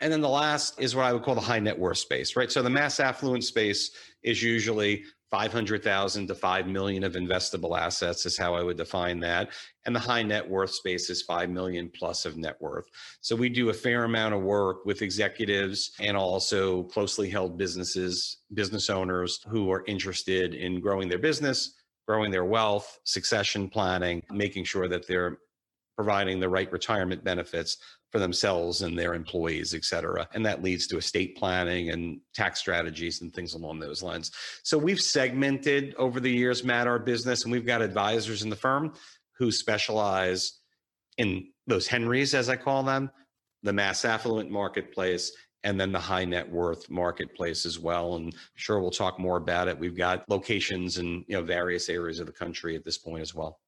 And 0.00 0.12
then 0.12 0.20
the 0.20 0.28
last 0.28 0.80
is 0.80 0.96
what 0.96 1.04
i 1.04 1.12
would 1.12 1.22
call 1.22 1.34
the 1.34 1.40
high 1.40 1.60
net 1.60 1.78
worth 1.78 1.98
space 1.98 2.36
right? 2.36 2.50
So 2.50 2.62
the 2.62 2.70
mass 2.70 3.00
affluent 3.00 3.44
space 3.44 3.90
is 4.22 4.42
usually 4.42 5.04
500,000 5.34 6.28
to 6.28 6.34
5 6.36 6.68
million 6.68 7.02
of 7.02 7.14
investable 7.14 7.76
assets 7.76 8.24
is 8.24 8.38
how 8.38 8.54
I 8.54 8.62
would 8.62 8.76
define 8.76 9.18
that. 9.18 9.50
And 9.84 9.92
the 9.92 9.98
high 9.98 10.22
net 10.22 10.48
worth 10.48 10.70
space 10.70 11.10
is 11.10 11.22
5 11.22 11.50
million 11.50 11.90
plus 11.92 12.24
of 12.24 12.36
net 12.36 12.54
worth. 12.60 12.84
So 13.20 13.34
we 13.34 13.48
do 13.48 13.68
a 13.68 13.74
fair 13.74 14.04
amount 14.04 14.34
of 14.34 14.42
work 14.42 14.84
with 14.84 15.02
executives 15.02 15.90
and 15.98 16.16
also 16.16 16.84
closely 16.84 17.28
held 17.28 17.58
businesses, 17.58 18.42
business 18.52 18.88
owners 18.88 19.40
who 19.48 19.72
are 19.72 19.82
interested 19.88 20.54
in 20.54 20.80
growing 20.80 21.08
their 21.08 21.18
business, 21.18 21.74
growing 22.06 22.30
their 22.30 22.44
wealth, 22.44 23.00
succession 23.02 23.68
planning, 23.68 24.22
making 24.30 24.62
sure 24.62 24.86
that 24.86 25.08
they're 25.08 25.38
providing 25.96 26.38
the 26.38 26.48
right 26.48 26.70
retirement 26.70 27.24
benefits 27.24 27.78
for 28.14 28.20
themselves 28.20 28.82
and 28.82 28.96
their 28.96 29.14
employees, 29.14 29.74
et 29.74 29.84
cetera. 29.84 30.28
And 30.34 30.46
that 30.46 30.62
leads 30.62 30.86
to 30.86 30.98
estate 30.98 31.36
planning 31.36 31.90
and 31.90 32.20
tax 32.32 32.60
strategies 32.60 33.22
and 33.22 33.34
things 33.34 33.54
along 33.54 33.80
those 33.80 34.04
lines. 34.04 34.30
So 34.62 34.78
we've 34.78 35.00
segmented 35.00 35.96
over 35.96 36.20
the 36.20 36.30
years, 36.30 36.62
Matt, 36.62 36.86
our 36.86 37.00
business, 37.00 37.42
and 37.42 37.50
we've 37.50 37.66
got 37.66 37.82
advisors 37.82 38.44
in 38.44 38.50
the 38.50 38.56
firm 38.56 38.92
who 39.36 39.50
specialize 39.50 40.60
in 41.18 41.48
those 41.66 41.88
Henrys, 41.88 42.34
as 42.34 42.48
I 42.48 42.54
call 42.54 42.84
them, 42.84 43.10
the 43.64 43.72
mass 43.72 44.04
affluent 44.04 44.48
marketplace, 44.48 45.32
and 45.64 45.80
then 45.80 45.90
the 45.90 45.98
high 45.98 46.24
net 46.24 46.48
worth 46.48 46.88
marketplace 46.88 47.66
as 47.66 47.80
well. 47.80 48.14
And 48.14 48.32
sure, 48.54 48.78
we'll 48.78 48.92
talk 48.92 49.18
more 49.18 49.38
about 49.38 49.66
it. 49.66 49.76
We've 49.76 49.96
got 49.96 50.22
locations 50.28 50.98
in 50.98 51.24
you 51.26 51.36
know 51.36 51.42
various 51.42 51.88
areas 51.88 52.20
of 52.20 52.26
the 52.26 52.32
country 52.32 52.76
at 52.76 52.84
this 52.84 52.96
point 52.96 53.22
as 53.22 53.34
well 53.34 53.58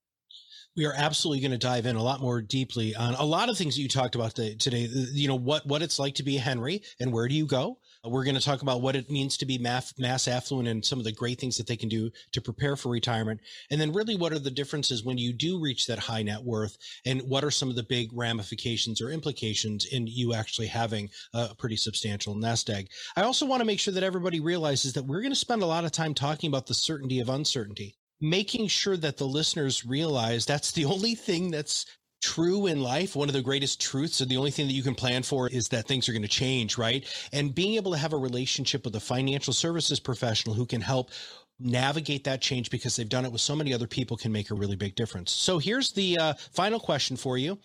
we 0.76 0.84
are 0.84 0.94
absolutely 0.94 1.40
going 1.40 1.52
to 1.52 1.58
dive 1.58 1.86
in 1.86 1.96
a 1.96 2.02
lot 2.02 2.20
more 2.20 2.42
deeply 2.42 2.94
on 2.94 3.14
a 3.14 3.24
lot 3.24 3.48
of 3.48 3.56
things 3.56 3.74
that 3.74 3.82
you 3.82 3.88
talked 3.88 4.14
about 4.14 4.34
today. 4.34 4.84
Uh, 4.84 5.06
you 5.12 5.26
know 5.26 5.36
what 5.36 5.66
what 5.66 5.82
it's 5.82 5.98
like 5.98 6.14
to 6.16 6.22
be 6.22 6.36
a 6.36 6.40
Henry 6.40 6.82
and 7.00 7.12
where 7.12 7.28
do 7.28 7.34
you 7.34 7.46
go. 7.46 7.78
Uh, 8.04 8.10
we're 8.10 8.24
going 8.24 8.36
to 8.36 8.40
talk 8.40 8.62
about 8.62 8.82
what 8.82 8.94
it 8.94 9.10
means 9.10 9.36
to 9.38 9.46
be 9.46 9.58
mass, 9.58 9.94
mass 9.98 10.28
affluent 10.28 10.68
and 10.68 10.84
some 10.84 10.98
of 10.98 11.04
the 11.04 11.12
great 11.12 11.40
things 11.40 11.56
that 11.56 11.66
they 11.66 11.76
can 11.76 11.88
do 11.88 12.10
to 12.32 12.40
prepare 12.40 12.76
for 12.76 12.90
retirement, 12.90 13.40
and 13.70 13.80
then 13.80 13.92
really 13.92 14.16
what 14.16 14.32
are 14.32 14.38
the 14.38 14.50
differences 14.50 15.04
when 15.04 15.18
you 15.18 15.32
do 15.32 15.60
reach 15.60 15.86
that 15.86 15.98
high 15.98 16.22
net 16.22 16.42
worth, 16.42 16.76
and 17.06 17.22
what 17.22 17.44
are 17.44 17.50
some 17.50 17.70
of 17.70 17.76
the 17.76 17.82
big 17.82 18.10
ramifications 18.12 19.00
or 19.00 19.10
implications 19.10 19.86
in 19.86 20.06
you 20.06 20.34
actually 20.34 20.66
having 20.66 21.08
a 21.32 21.54
pretty 21.54 21.76
substantial 21.76 22.34
nest 22.34 22.68
egg. 22.68 22.88
I 23.16 23.22
also 23.22 23.46
want 23.46 23.60
to 23.60 23.66
make 23.66 23.80
sure 23.80 23.94
that 23.94 24.02
everybody 24.02 24.40
realizes 24.40 24.92
that 24.92 25.06
we're 25.06 25.22
going 25.22 25.32
to 25.32 25.36
spend 25.36 25.62
a 25.62 25.66
lot 25.66 25.84
of 25.84 25.92
time 25.92 26.14
talking 26.14 26.48
about 26.48 26.66
the 26.66 26.74
certainty 26.74 27.20
of 27.20 27.28
uncertainty 27.28 27.96
making 28.20 28.68
sure 28.68 28.96
that 28.96 29.16
the 29.16 29.26
listeners 29.26 29.84
realize 29.84 30.46
that's 30.46 30.72
the 30.72 30.84
only 30.94 31.14
thing 31.14 31.50
that's 31.50 31.86
true 32.22 32.66
in 32.66 32.80
life. 32.80 33.14
One 33.14 33.28
of 33.28 33.34
the 33.34 33.42
greatest 33.42 33.80
truths, 33.80 34.20
and 34.20 34.30
the 34.30 34.36
only 34.36 34.50
thing 34.50 34.66
that 34.66 34.72
you 34.72 34.82
can 34.82 34.94
plan 34.94 35.22
for 35.22 35.48
is 35.48 35.68
that 35.68 35.86
things 35.86 36.08
are 36.08 36.12
going 36.12 36.22
to 36.22 36.28
change, 36.28 36.78
right? 36.78 37.04
And 37.32 37.54
being 37.54 37.74
able 37.74 37.92
to 37.92 37.98
have 37.98 38.12
a 38.12 38.18
relationship 38.18 38.84
with 38.84 38.96
a 38.96 39.00
financial 39.00 39.52
services 39.52 40.00
professional 40.00 40.54
who 40.54 40.66
can 40.66 40.80
help 40.80 41.10
navigate 41.58 42.24
that 42.24 42.42
change 42.42 42.70
because 42.70 42.96
they've 42.96 43.08
done 43.08 43.24
it 43.24 43.32
with 43.32 43.40
so 43.40 43.56
many 43.56 43.72
other 43.72 43.86
people 43.86 44.16
can 44.16 44.32
make 44.32 44.50
a 44.50 44.54
really 44.54 44.76
big 44.76 44.94
difference. 44.94 45.32
So 45.32 45.58
here's 45.58 45.92
the 45.92 46.18
uh, 46.18 46.34
final 46.52 46.80
question 46.80 47.16
for 47.16 47.38
you. 47.38 47.58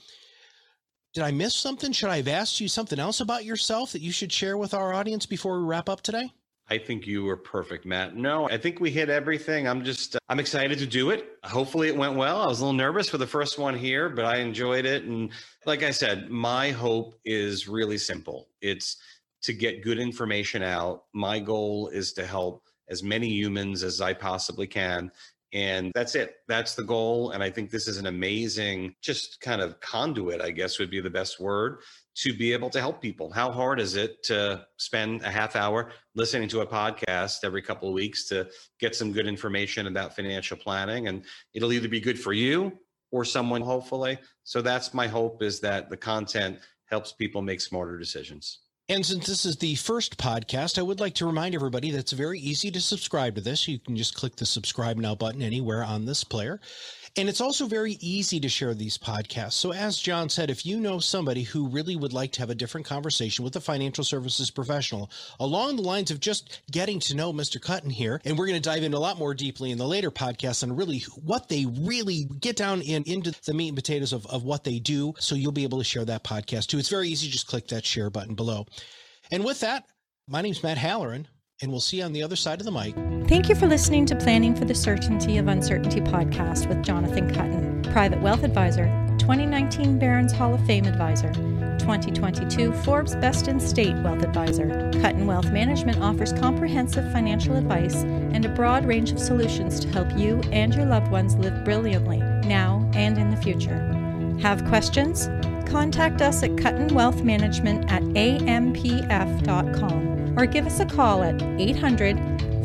Did 1.13 1.23
I 1.23 1.31
miss 1.31 1.53
something? 1.55 1.91
Should 1.91 2.09
I 2.09 2.17
have 2.17 2.27
asked 2.29 2.61
you 2.61 2.69
something 2.69 2.99
else 2.99 3.19
about 3.19 3.43
yourself 3.43 3.91
that 3.91 4.01
you 4.01 4.13
should 4.13 4.31
share 4.31 4.57
with 4.57 4.73
our 4.73 4.93
audience 4.93 5.25
before 5.25 5.59
we 5.59 5.65
wrap 5.65 5.89
up 5.89 6.01
today? 6.01 6.31
I 6.69 6.77
think 6.77 7.05
you 7.05 7.23
were 7.23 7.35
perfect, 7.35 7.85
Matt. 7.85 8.15
No, 8.15 8.49
I 8.49 8.57
think 8.57 8.79
we 8.79 8.91
hit 8.91 9.09
everything. 9.09 9.67
I'm 9.67 9.83
just, 9.83 10.15
uh, 10.15 10.19
I'm 10.29 10.39
excited 10.39 10.79
to 10.79 10.85
do 10.85 11.09
it. 11.09 11.37
Hopefully 11.43 11.89
it 11.89 11.97
went 11.97 12.15
well. 12.15 12.41
I 12.41 12.47
was 12.47 12.59
a 12.59 12.63
little 12.63 12.77
nervous 12.77 13.09
for 13.09 13.17
the 13.17 13.27
first 13.27 13.59
one 13.59 13.77
here, 13.77 14.07
but 14.07 14.23
I 14.23 14.37
enjoyed 14.37 14.85
it. 14.85 15.03
And 15.03 15.31
like 15.65 15.83
I 15.83 15.91
said, 15.91 16.29
my 16.29 16.71
hope 16.71 17.15
is 17.25 17.67
really 17.67 17.97
simple 17.97 18.47
it's 18.61 18.97
to 19.41 19.53
get 19.53 19.83
good 19.83 19.99
information 19.99 20.63
out. 20.63 21.03
My 21.13 21.39
goal 21.39 21.89
is 21.89 22.13
to 22.13 22.25
help 22.25 22.63
as 22.89 23.03
many 23.03 23.27
humans 23.27 23.83
as 23.83 23.99
I 23.99 24.13
possibly 24.13 24.67
can. 24.67 25.11
And 25.53 25.91
that's 25.93 26.15
it. 26.15 26.35
That's 26.47 26.75
the 26.75 26.83
goal. 26.83 27.31
And 27.31 27.43
I 27.43 27.49
think 27.49 27.69
this 27.69 27.87
is 27.87 27.97
an 27.97 28.05
amazing, 28.05 28.95
just 29.01 29.41
kind 29.41 29.61
of 29.61 29.79
conduit, 29.81 30.41
I 30.41 30.51
guess 30.51 30.79
would 30.79 30.89
be 30.89 31.01
the 31.01 31.09
best 31.09 31.39
word 31.39 31.79
to 32.15 32.33
be 32.33 32.53
able 32.53 32.69
to 32.69 32.79
help 32.79 33.01
people. 33.01 33.31
How 33.31 33.51
hard 33.51 33.79
is 33.79 33.95
it 33.95 34.23
to 34.23 34.65
spend 34.77 35.23
a 35.23 35.29
half 35.29 35.55
hour 35.55 35.91
listening 36.15 36.47
to 36.49 36.61
a 36.61 36.67
podcast 36.67 37.39
every 37.43 37.61
couple 37.61 37.87
of 37.89 37.93
weeks 37.93 38.27
to 38.29 38.49
get 38.79 38.95
some 38.95 39.11
good 39.11 39.27
information 39.27 39.87
about 39.87 40.15
financial 40.15 40.57
planning? 40.57 41.07
And 41.07 41.23
it'll 41.53 41.73
either 41.73 41.89
be 41.89 41.99
good 41.99 42.19
for 42.19 42.33
you 42.33 42.71
or 43.11 43.25
someone, 43.25 43.61
hopefully. 43.61 44.19
So 44.43 44.61
that's 44.61 44.93
my 44.93 45.07
hope 45.07 45.43
is 45.43 45.59
that 45.61 45.89
the 45.89 45.97
content 45.97 46.59
helps 46.85 47.11
people 47.11 47.41
make 47.41 47.59
smarter 47.61 47.97
decisions. 47.97 48.59
And 48.91 49.05
since 49.05 49.25
this 49.25 49.45
is 49.45 49.55
the 49.55 49.75
first 49.75 50.17
podcast, 50.17 50.77
I 50.77 50.81
would 50.81 50.99
like 50.99 51.13
to 51.13 51.25
remind 51.25 51.55
everybody 51.55 51.91
that 51.91 51.99
it's 51.99 52.11
very 52.11 52.41
easy 52.41 52.69
to 52.71 52.81
subscribe 52.81 53.35
to 53.35 53.41
this. 53.41 53.65
You 53.65 53.79
can 53.79 53.95
just 53.95 54.15
click 54.15 54.35
the 54.35 54.45
subscribe 54.45 54.97
now 54.97 55.15
button 55.15 55.41
anywhere 55.41 55.81
on 55.81 56.05
this 56.05 56.25
player. 56.25 56.59
And 57.17 57.27
it's 57.27 57.41
also 57.41 57.67
very 57.67 57.97
easy 57.99 58.39
to 58.39 58.47
share 58.47 58.73
these 58.73 58.97
podcasts. 58.97 59.53
So, 59.53 59.73
as 59.73 59.97
John 59.97 60.29
said, 60.29 60.49
if 60.49 60.65
you 60.65 60.79
know 60.79 60.99
somebody 60.99 61.43
who 61.43 61.67
really 61.67 61.97
would 61.97 62.13
like 62.13 62.31
to 62.33 62.39
have 62.39 62.49
a 62.49 62.55
different 62.55 62.87
conversation 62.87 63.43
with 63.43 63.55
a 63.57 63.61
financial 63.61 64.05
services 64.05 64.49
professional 64.49 65.11
along 65.39 65.75
the 65.75 65.81
lines 65.81 66.09
of 66.09 66.21
just 66.21 66.61
getting 66.71 67.01
to 67.01 67.15
know 67.15 67.33
Mr. 67.33 67.59
Kuttin 67.59 67.91
here, 67.91 68.21
and 68.23 68.37
we're 68.37 68.47
going 68.47 68.61
to 68.61 68.69
dive 68.69 68.83
in 68.83 68.93
a 68.93 68.99
lot 68.99 69.17
more 69.17 69.33
deeply 69.33 69.71
in 69.71 69.77
the 69.77 69.87
later 69.87 70.09
podcasts 70.09 70.63
on 70.63 70.73
really 70.73 70.99
what 71.23 71.49
they 71.49 71.65
really 71.65 72.29
get 72.39 72.55
down 72.55 72.81
in 72.81 73.03
into 73.03 73.33
the 73.45 73.53
meat 73.53 73.67
and 73.67 73.77
potatoes 73.77 74.13
of, 74.13 74.25
of 74.27 74.43
what 74.43 74.63
they 74.63 74.79
do. 74.79 75.13
So, 75.19 75.35
you'll 75.35 75.51
be 75.51 75.63
able 75.63 75.79
to 75.79 75.83
share 75.83 76.05
that 76.05 76.23
podcast 76.23 76.67
too. 76.67 76.77
It's 76.77 76.89
very 76.89 77.09
easy. 77.09 77.27
Just 77.27 77.47
click 77.47 77.67
that 77.67 77.85
share 77.85 78.09
button 78.09 78.35
below. 78.35 78.67
And 79.31 79.43
with 79.43 79.59
that, 79.59 79.83
my 80.29 80.41
name 80.41 80.53
is 80.53 80.63
Matt 80.63 80.77
Halloran 80.77 81.27
and 81.61 81.71
we'll 81.71 81.79
see 81.79 81.97
you 81.97 82.03
on 82.03 82.13
the 82.13 82.23
other 82.23 82.35
side 82.35 82.59
of 82.59 82.65
the 82.65 82.71
mic. 82.71 82.95
Thank 83.27 83.47
you 83.47 83.55
for 83.55 83.67
listening 83.67 84.05
to 84.07 84.15
Planning 84.15 84.55
for 84.55 84.65
the 84.65 84.75
Certainty 84.75 85.37
of 85.37 85.47
Uncertainty 85.47 86.01
podcast 86.01 86.67
with 86.67 86.83
Jonathan 86.83 87.31
Kuttin, 87.31 87.91
Private 87.91 88.21
Wealth 88.21 88.43
Advisor, 88.43 88.85
2019 89.19 89.99
Barron's 89.99 90.33
Hall 90.33 90.53
of 90.53 90.65
Fame 90.65 90.85
Advisor, 90.85 91.31
2022 91.79 92.73
Forbes 92.83 93.15
Best 93.15 93.47
in 93.47 93.59
State 93.59 93.95
Wealth 94.03 94.23
Advisor. 94.23 94.67
Kuttin 94.95 95.25
Wealth 95.25 95.51
Management 95.51 95.99
offers 95.99 96.33
comprehensive 96.33 97.11
financial 97.11 97.55
advice 97.55 97.95
and 97.95 98.45
a 98.45 98.49
broad 98.49 98.85
range 98.85 99.11
of 99.11 99.19
solutions 99.19 99.79
to 99.79 99.87
help 99.89 100.07
you 100.17 100.41
and 100.51 100.73
your 100.73 100.85
loved 100.85 101.11
ones 101.11 101.35
live 101.35 101.63
brilliantly 101.63 102.17
now 102.17 102.89
and 102.95 103.17
in 103.17 103.29
the 103.29 103.37
future. 103.37 103.79
Have 104.41 104.65
questions? 104.65 105.27
Contact 105.69 106.21
us 106.21 106.43
at 106.43 106.51
Kuttin 106.51 106.91
Wealth 106.91 107.23
Management 107.23 107.91
at 107.91 108.01
ampf.com 108.03 110.10
or 110.37 110.45
give 110.45 110.65
us 110.65 110.79
a 110.79 110.85
call 110.85 111.23
at 111.23 111.41
800 111.41 112.17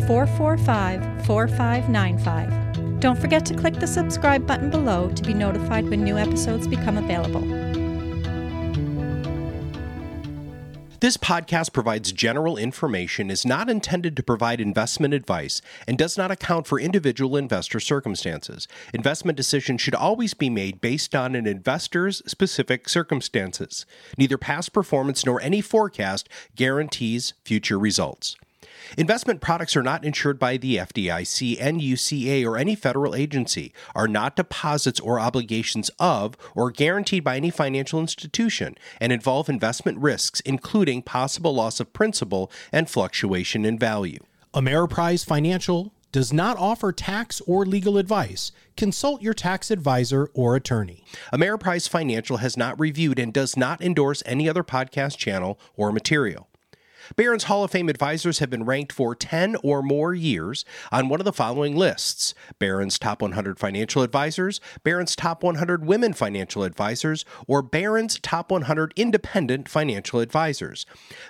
445 0.06 1.26
4595. 1.26 3.00
Don't 3.00 3.18
forget 3.18 3.44
to 3.46 3.54
click 3.54 3.74
the 3.74 3.86
subscribe 3.86 4.46
button 4.46 4.70
below 4.70 5.10
to 5.10 5.22
be 5.22 5.34
notified 5.34 5.88
when 5.88 6.02
new 6.02 6.18
episodes 6.18 6.66
become 6.66 6.96
available. 6.96 7.55
This 11.00 11.18
podcast 11.18 11.74
provides 11.74 12.10
general 12.10 12.56
information, 12.56 13.30
is 13.30 13.44
not 13.44 13.68
intended 13.68 14.16
to 14.16 14.22
provide 14.22 14.62
investment 14.62 15.12
advice, 15.12 15.60
and 15.86 15.98
does 15.98 16.16
not 16.16 16.30
account 16.30 16.66
for 16.66 16.80
individual 16.80 17.36
investor 17.36 17.80
circumstances. 17.80 18.66
Investment 18.94 19.36
decisions 19.36 19.82
should 19.82 19.94
always 19.94 20.32
be 20.32 20.48
made 20.48 20.80
based 20.80 21.14
on 21.14 21.34
an 21.34 21.46
investor's 21.46 22.22
specific 22.26 22.88
circumstances. 22.88 23.84
Neither 24.16 24.38
past 24.38 24.72
performance 24.72 25.26
nor 25.26 25.38
any 25.42 25.60
forecast 25.60 26.30
guarantees 26.54 27.34
future 27.44 27.78
results. 27.78 28.36
Investment 28.96 29.40
products 29.40 29.76
are 29.76 29.82
not 29.82 30.04
insured 30.04 30.38
by 30.38 30.56
the 30.56 30.76
FDIC, 30.76 31.58
NCUA, 31.58 32.46
or 32.46 32.56
any 32.56 32.74
federal 32.74 33.14
agency, 33.14 33.72
are 33.94 34.08
not 34.08 34.36
deposits 34.36 35.00
or 35.00 35.20
obligations 35.20 35.90
of, 35.98 36.36
or 36.54 36.70
guaranteed 36.70 37.24
by 37.24 37.36
any 37.36 37.50
financial 37.50 38.00
institution, 38.00 38.76
and 39.00 39.12
involve 39.12 39.48
investment 39.48 39.98
risks, 39.98 40.40
including 40.40 41.02
possible 41.02 41.54
loss 41.54 41.80
of 41.80 41.92
principal 41.92 42.50
and 42.72 42.88
fluctuation 42.88 43.64
in 43.64 43.78
value. 43.78 44.22
Ameriprise 44.54 45.24
Financial 45.24 45.92
does 46.12 46.32
not 46.32 46.56
offer 46.56 46.92
tax 46.92 47.42
or 47.42 47.66
legal 47.66 47.98
advice. 47.98 48.50
Consult 48.76 49.20
your 49.20 49.34
tax 49.34 49.70
advisor 49.70 50.30
or 50.32 50.56
attorney. 50.56 51.04
Ameriprise 51.32 51.88
Financial 51.88 52.38
has 52.38 52.56
not 52.56 52.80
reviewed 52.80 53.18
and 53.18 53.34
does 53.34 53.56
not 53.56 53.82
endorse 53.82 54.22
any 54.24 54.48
other 54.48 54.64
podcast 54.64 55.18
channel 55.18 55.58
or 55.76 55.92
material. 55.92 56.48
Barron's 57.14 57.44
Hall 57.44 57.62
of 57.62 57.70
Fame 57.70 57.88
advisors 57.88 58.40
have 58.40 58.50
been 58.50 58.64
ranked 58.64 58.92
for 58.92 59.14
10 59.14 59.56
or 59.62 59.82
more 59.82 60.14
years 60.14 60.64
on 60.90 61.08
one 61.08 61.20
of 61.20 61.24
the 61.24 61.32
following 61.32 61.76
lists 61.76 62.34
Barron's 62.58 62.98
Top 62.98 63.22
100 63.22 63.58
Financial 63.58 64.02
Advisors, 64.02 64.60
Barron's 64.82 65.14
Top 65.14 65.42
100 65.42 65.84
Women 65.86 66.12
Financial 66.12 66.64
Advisors, 66.64 67.24
or 67.46 67.62
Barron's 67.62 68.18
Top 68.18 68.50
100 68.50 68.92
Independent 68.96 69.68
Financial 69.68 70.20
Advisors. 70.20 70.86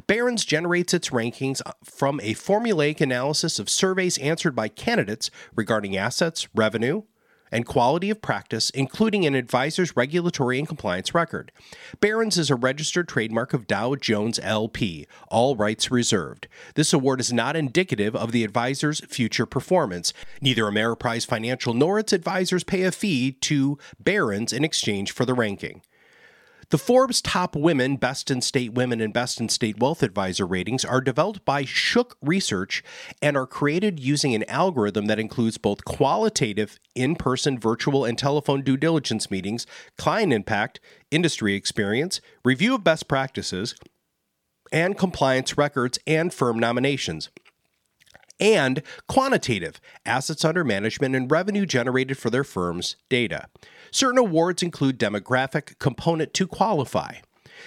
Barron's 0.06 0.44
generates 0.44 0.94
its 0.94 1.10
rankings 1.10 1.60
uh, 1.66 1.72
from 1.84 2.20
a 2.20 2.34
formulaic 2.34 3.00
analysis 3.00 3.58
of 3.58 3.68
surveys 3.68 4.18
answered 4.18 4.54
by 4.54 4.68
candidates 4.68 5.30
regarding 5.54 5.96
assets, 5.96 6.48
revenue, 6.54 7.02
and 7.50 7.66
quality 7.66 8.11
of 8.11 8.22
practice, 8.22 8.70
including 8.70 9.24
an 9.26 9.35
advisor's 9.35 9.96
regulatory 9.96 10.59
and 10.59 10.68
compliance 10.68 11.14
record. 11.14 11.52
Barron's 12.00 12.38
is 12.38 12.50
a 12.50 12.56
registered 12.56 13.09
trademark 13.09 13.54
of 13.54 13.66
Dow 13.66 13.94
Jones 13.94 14.38
LP, 14.42 15.06
all 15.28 15.56
rights 15.56 15.90
reserved. 15.90 16.48
This 16.74 16.92
award 16.92 17.20
is 17.20 17.32
not 17.32 17.56
indicative 17.56 18.14
of 18.16 18.32
the 18.32 18.44
advisor's 18.44 19.00
future 19.00 19.46
performance. 19.46 20.12
Neither 20.40 20.64
Ameriprise 20.64 21.26
Financial 21.26 21.74
nor 21.74 21.98
its 21.98 22.12
advisors 22.12 22.64
pay 22.64 22.82
a 22.82 22.92
fee 22.92 23.32
to 23.32 23.78
Barron's 24.00 24.52
in 24.52 24.64
exchange 24.64 25.12
for 25.12 25.24
the 25.24 25.35
ranking. 25.35 25.82
The 26.70 26.79
Forbes 26.79 27.22
Top 27.22 27.55
Women, 27.55 27.94
Best 27.94 28.29
in 28.29 28.40
State 28.40 28.72
Women, 28.72 29.00
and 29.00 29.12
Best 29.12 29.40
in 29.40 29.48
State 29.48 29.79
Wealth 29.79 30.02
Advisor 30.02 30.44
ratings 30.44 30.85
are 30.85 31.00
developed 31.00 31.44
by 31.44 31.64
Shook 31.64 32.16
Research 32.20 32.83
and 33.22 33.37
are 33.37 33.46
created 33.46 34.00
using 34.00 34.35
an 34.35 34.42
algorithm 34.48 35.07
that 35.07 35.20
includes 35.20 35.59
both 35.59 35.85
qualitative, 35.85 36.81
in 36.96 37.14
person, 37.14 37.57
virtual, 37.57 38.05
and 38.05 38.18
telephone 38.18 38.62
due 38.62 38.76
diligence 38.76 39.31
meetings, 39.31 39.64
client 39.96 40.33
impact, 40.33 40.81
industry 41.12 41.55
experience, 41.55 42.20
review 42.44 42.74
of 42.74 42.83
best 42.83 43.07
practices, 43.07 43.76
and 44.72 44.98
compliance 44.98 45.57
records 45.57 46.00
and 46.05 46.35
firm 46.35 46.59
nominations 46.59 47.31
and 48.40 48.83
quantitative 49.09 49.81
assets 50.05 50.44
under 50.44 50.64
management 50.64 51.14
and 51.14 51.31
revenue 51.31 51.64
generated 51.64 52.18
for 52.18 52.29
their 52.29 52.44
firm's 52.44 52.96
data. 53.09 53.48
Certain 53.96 54.18
awards 54.18 54.62
include 54.62 54.98
demographic 54.98 55.78
component 55.78 56.35
to 56.35 56.46
qualify. 56.46 57.14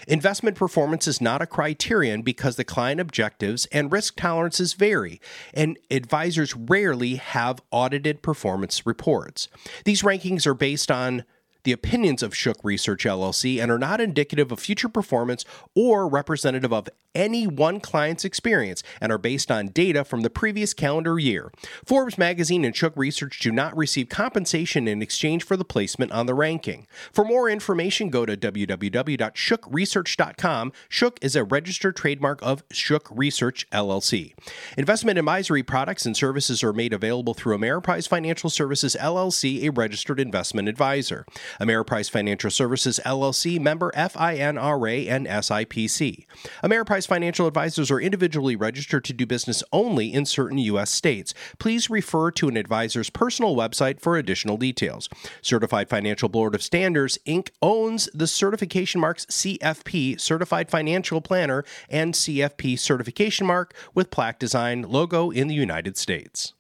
Investment 0.08 0.56
performance 0.56 1.08
is 1.08 1.20
not 1.20 1.42
a 1.42 1.48
criterion 1.48 2.22
because 2.22 2.56
the 2.56 2.64
client 2.64 3.02
objectives 3.02 3.66
and 3.72 3.92
risk 3.92 4.16
tolerances 4.16 4.74
vary, 4.74 5.20
and 5.56 5.80
advisors 5.90 6.56
rarely 6.56 7.16
have 7.16 7.64
audited 7.72 8.22
performance 8.22 8.86
reports. 8.86 9.48
These 9.86 10.04
rankings 10.04 10.46
are 10.46 10.54
based 10.54 10.92
on 10.92 11.24
the 11.64 11.72
opinions 11.72 12.24
of 12.24 12.36
Shook 12.36 12.58
Research 12.64 13.06
LLC 13.06 13.62
and 13.62 13.72
are 13.72 13.80
not 13.80 14.02
indicative 14.02 14.52
of 14.52 14.60
future 14.60 14.90
performance 14.90 15.46
or 15.76 16.08
representative 16.08 16.74
of 16.74 16.90
any 17.16 17.48
one 17.48 17.80
client's 17.80 18.24
experience 18.24 18.84
and 19.02 19.12
are 19.12 19.18
based 19.18 19.50
on 19.52 19.68
data 19.68 20.04
from 20.04 20.22
the 20.22 20.30
previous 20.30 20.74
calendar 20.74 21.18
year. 21.18 21.52
Forbes 21.86 22.18
magazine 22.18 22.64
and 22.64 22.76
Shook 22.76 22.96
Research 22.96 23.40
do 23.40 23.52
not 23.52 23.76
receive 23.76 24.10
compensation 24.10 24.88
in 24.88 25.02
exchange 25.02 25.44
for 25.44 25.58
the 25.58 25.66
placement 25.66 26.12
on 26.12 26.28
the 26.28 26.34
ranking. 26.34 26.88
For 27.12 27.26
more 27.26 27.50
information, 27.50 28.10
go 28.10 28.26
to 28.26 28.38
www.shookresearch.com. 28.38 30.72
Shook 30.88 31.20
is 31.22 31.36
a 31.36 31.44
registered 31.44 31.96
trademark 31.96 32.40
of 32.42 32.64
Shook 32.72 33.10
Research 33.12 33.70
LLC. 33.72 34.34
Investment 34.78 35.20
advisory 35.20 35.64
products 35.64 36.06
and 36.06 36.16
services 36.16 36.64
are 36.64 36.74
made 36.74 36.94
available 36.94 37.34
through 37.34 37.58
Ameriprise 37.58 38.08
Financial 38.08 38.50
Services 38.50 38.96
LLC, 39.00 39.64
a 39.64 39.72
registered 39.72 40.20
investment 40.20 40.70
advisor. 40.70 41.26
Ameriprise 41.60 42.10
Financial 42.10 42.52
Services 42.52 43.00
LLC, 43.06 43.60
member 43.60 43.92
FINRA 43.96 45.10
and 45.10 45.28
SIPC. 45.28 46.26
Ameriprise 46.64 47.08
financial 47.08 47.48
advisors 47.48 47.92
are 47.92 48.00
individually 48.00 48.56
registered 48.56 49.04
to 49.06 49.14
do 49.14 49.26
business 49.26 49.64
only 49.72 50.14
in 50.14 50.26
certain 50.26 50.58
U.S. 50.58 50.92
states. 50.92 51.34
Please 51.58 51.90
refer 51.90 52.32
to 52.32 52.48
an 52.48 52.58
advisor's 52.58 53.10
personal 53.10 53.56
website 53.56 54.00
for 54.00 54.18
additional 54.18 54.58
details. 54.58 55.10
Certified 55.42 55.90
Financial 55.90 56.30
Board 56.30 56.56
of 56.56 56.64
Standards, 56.64 57.18
Inc. 57.26 57.50
owns 57.62 58.10
the 58.14 58.28
certification 58.28 59.02
marks 59.02 59.26
CFP, 59.26 60.20
Certified 60.20 60.70
Financial 60.70 61.22
Planner, 61.22 61.64
and 61.90 62.14
CFP 62.14 62.78
certification 62.78 63.46
mark 63.46 63.74
with 63.94 64.12
plaque 64.12 64.40
design 64.40 64.84
logo 64.84 65.30
in 65.30 65.48
the 65.48 65.56
United 65.56 65.98
States. 65.98 66.54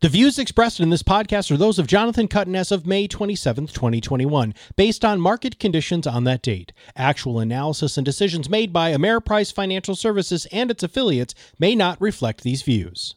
The 0.00 0.08
views 0.08 0.38
expressed 0.38 0.78
in 0.78 0.90
this 0.90 1.02
podcast 1.02 1.50
are 1.50 1.56
those 1.56 1.80
of 1.80 1.88
Jonathan 1.88 2.28
Kuttin 2.28 2.54
as 2.54 2.70
of 2.70 2.86
May 2.86 3.08
27, 3.08 3.66
2021, 3.66 4.54
based 4.76 5.04
on 5.04 5.20
market 5.20 5.58
conditions 5.58 6.06
on 6.06 6.22
that 6.22 6.40
date. 6.40 6.72
Actual 6.94 7.40
analysis 7.40 7.96
and 7.96 8.04
decisions 8.04 8.48
made 8.48 8.72
by 8.72 8.92
Ameriprise 8.92 9.52
Financial 9.52 9.96
Services 9.96 10.46
and 10.52 10.70
its 10.70 10.84
affiliates 10.84 11.34
may 11.58 11.74
not 11.74 12.00
reflect 12.00 12.44
these 12.44 12.62
views. 12.62 13.16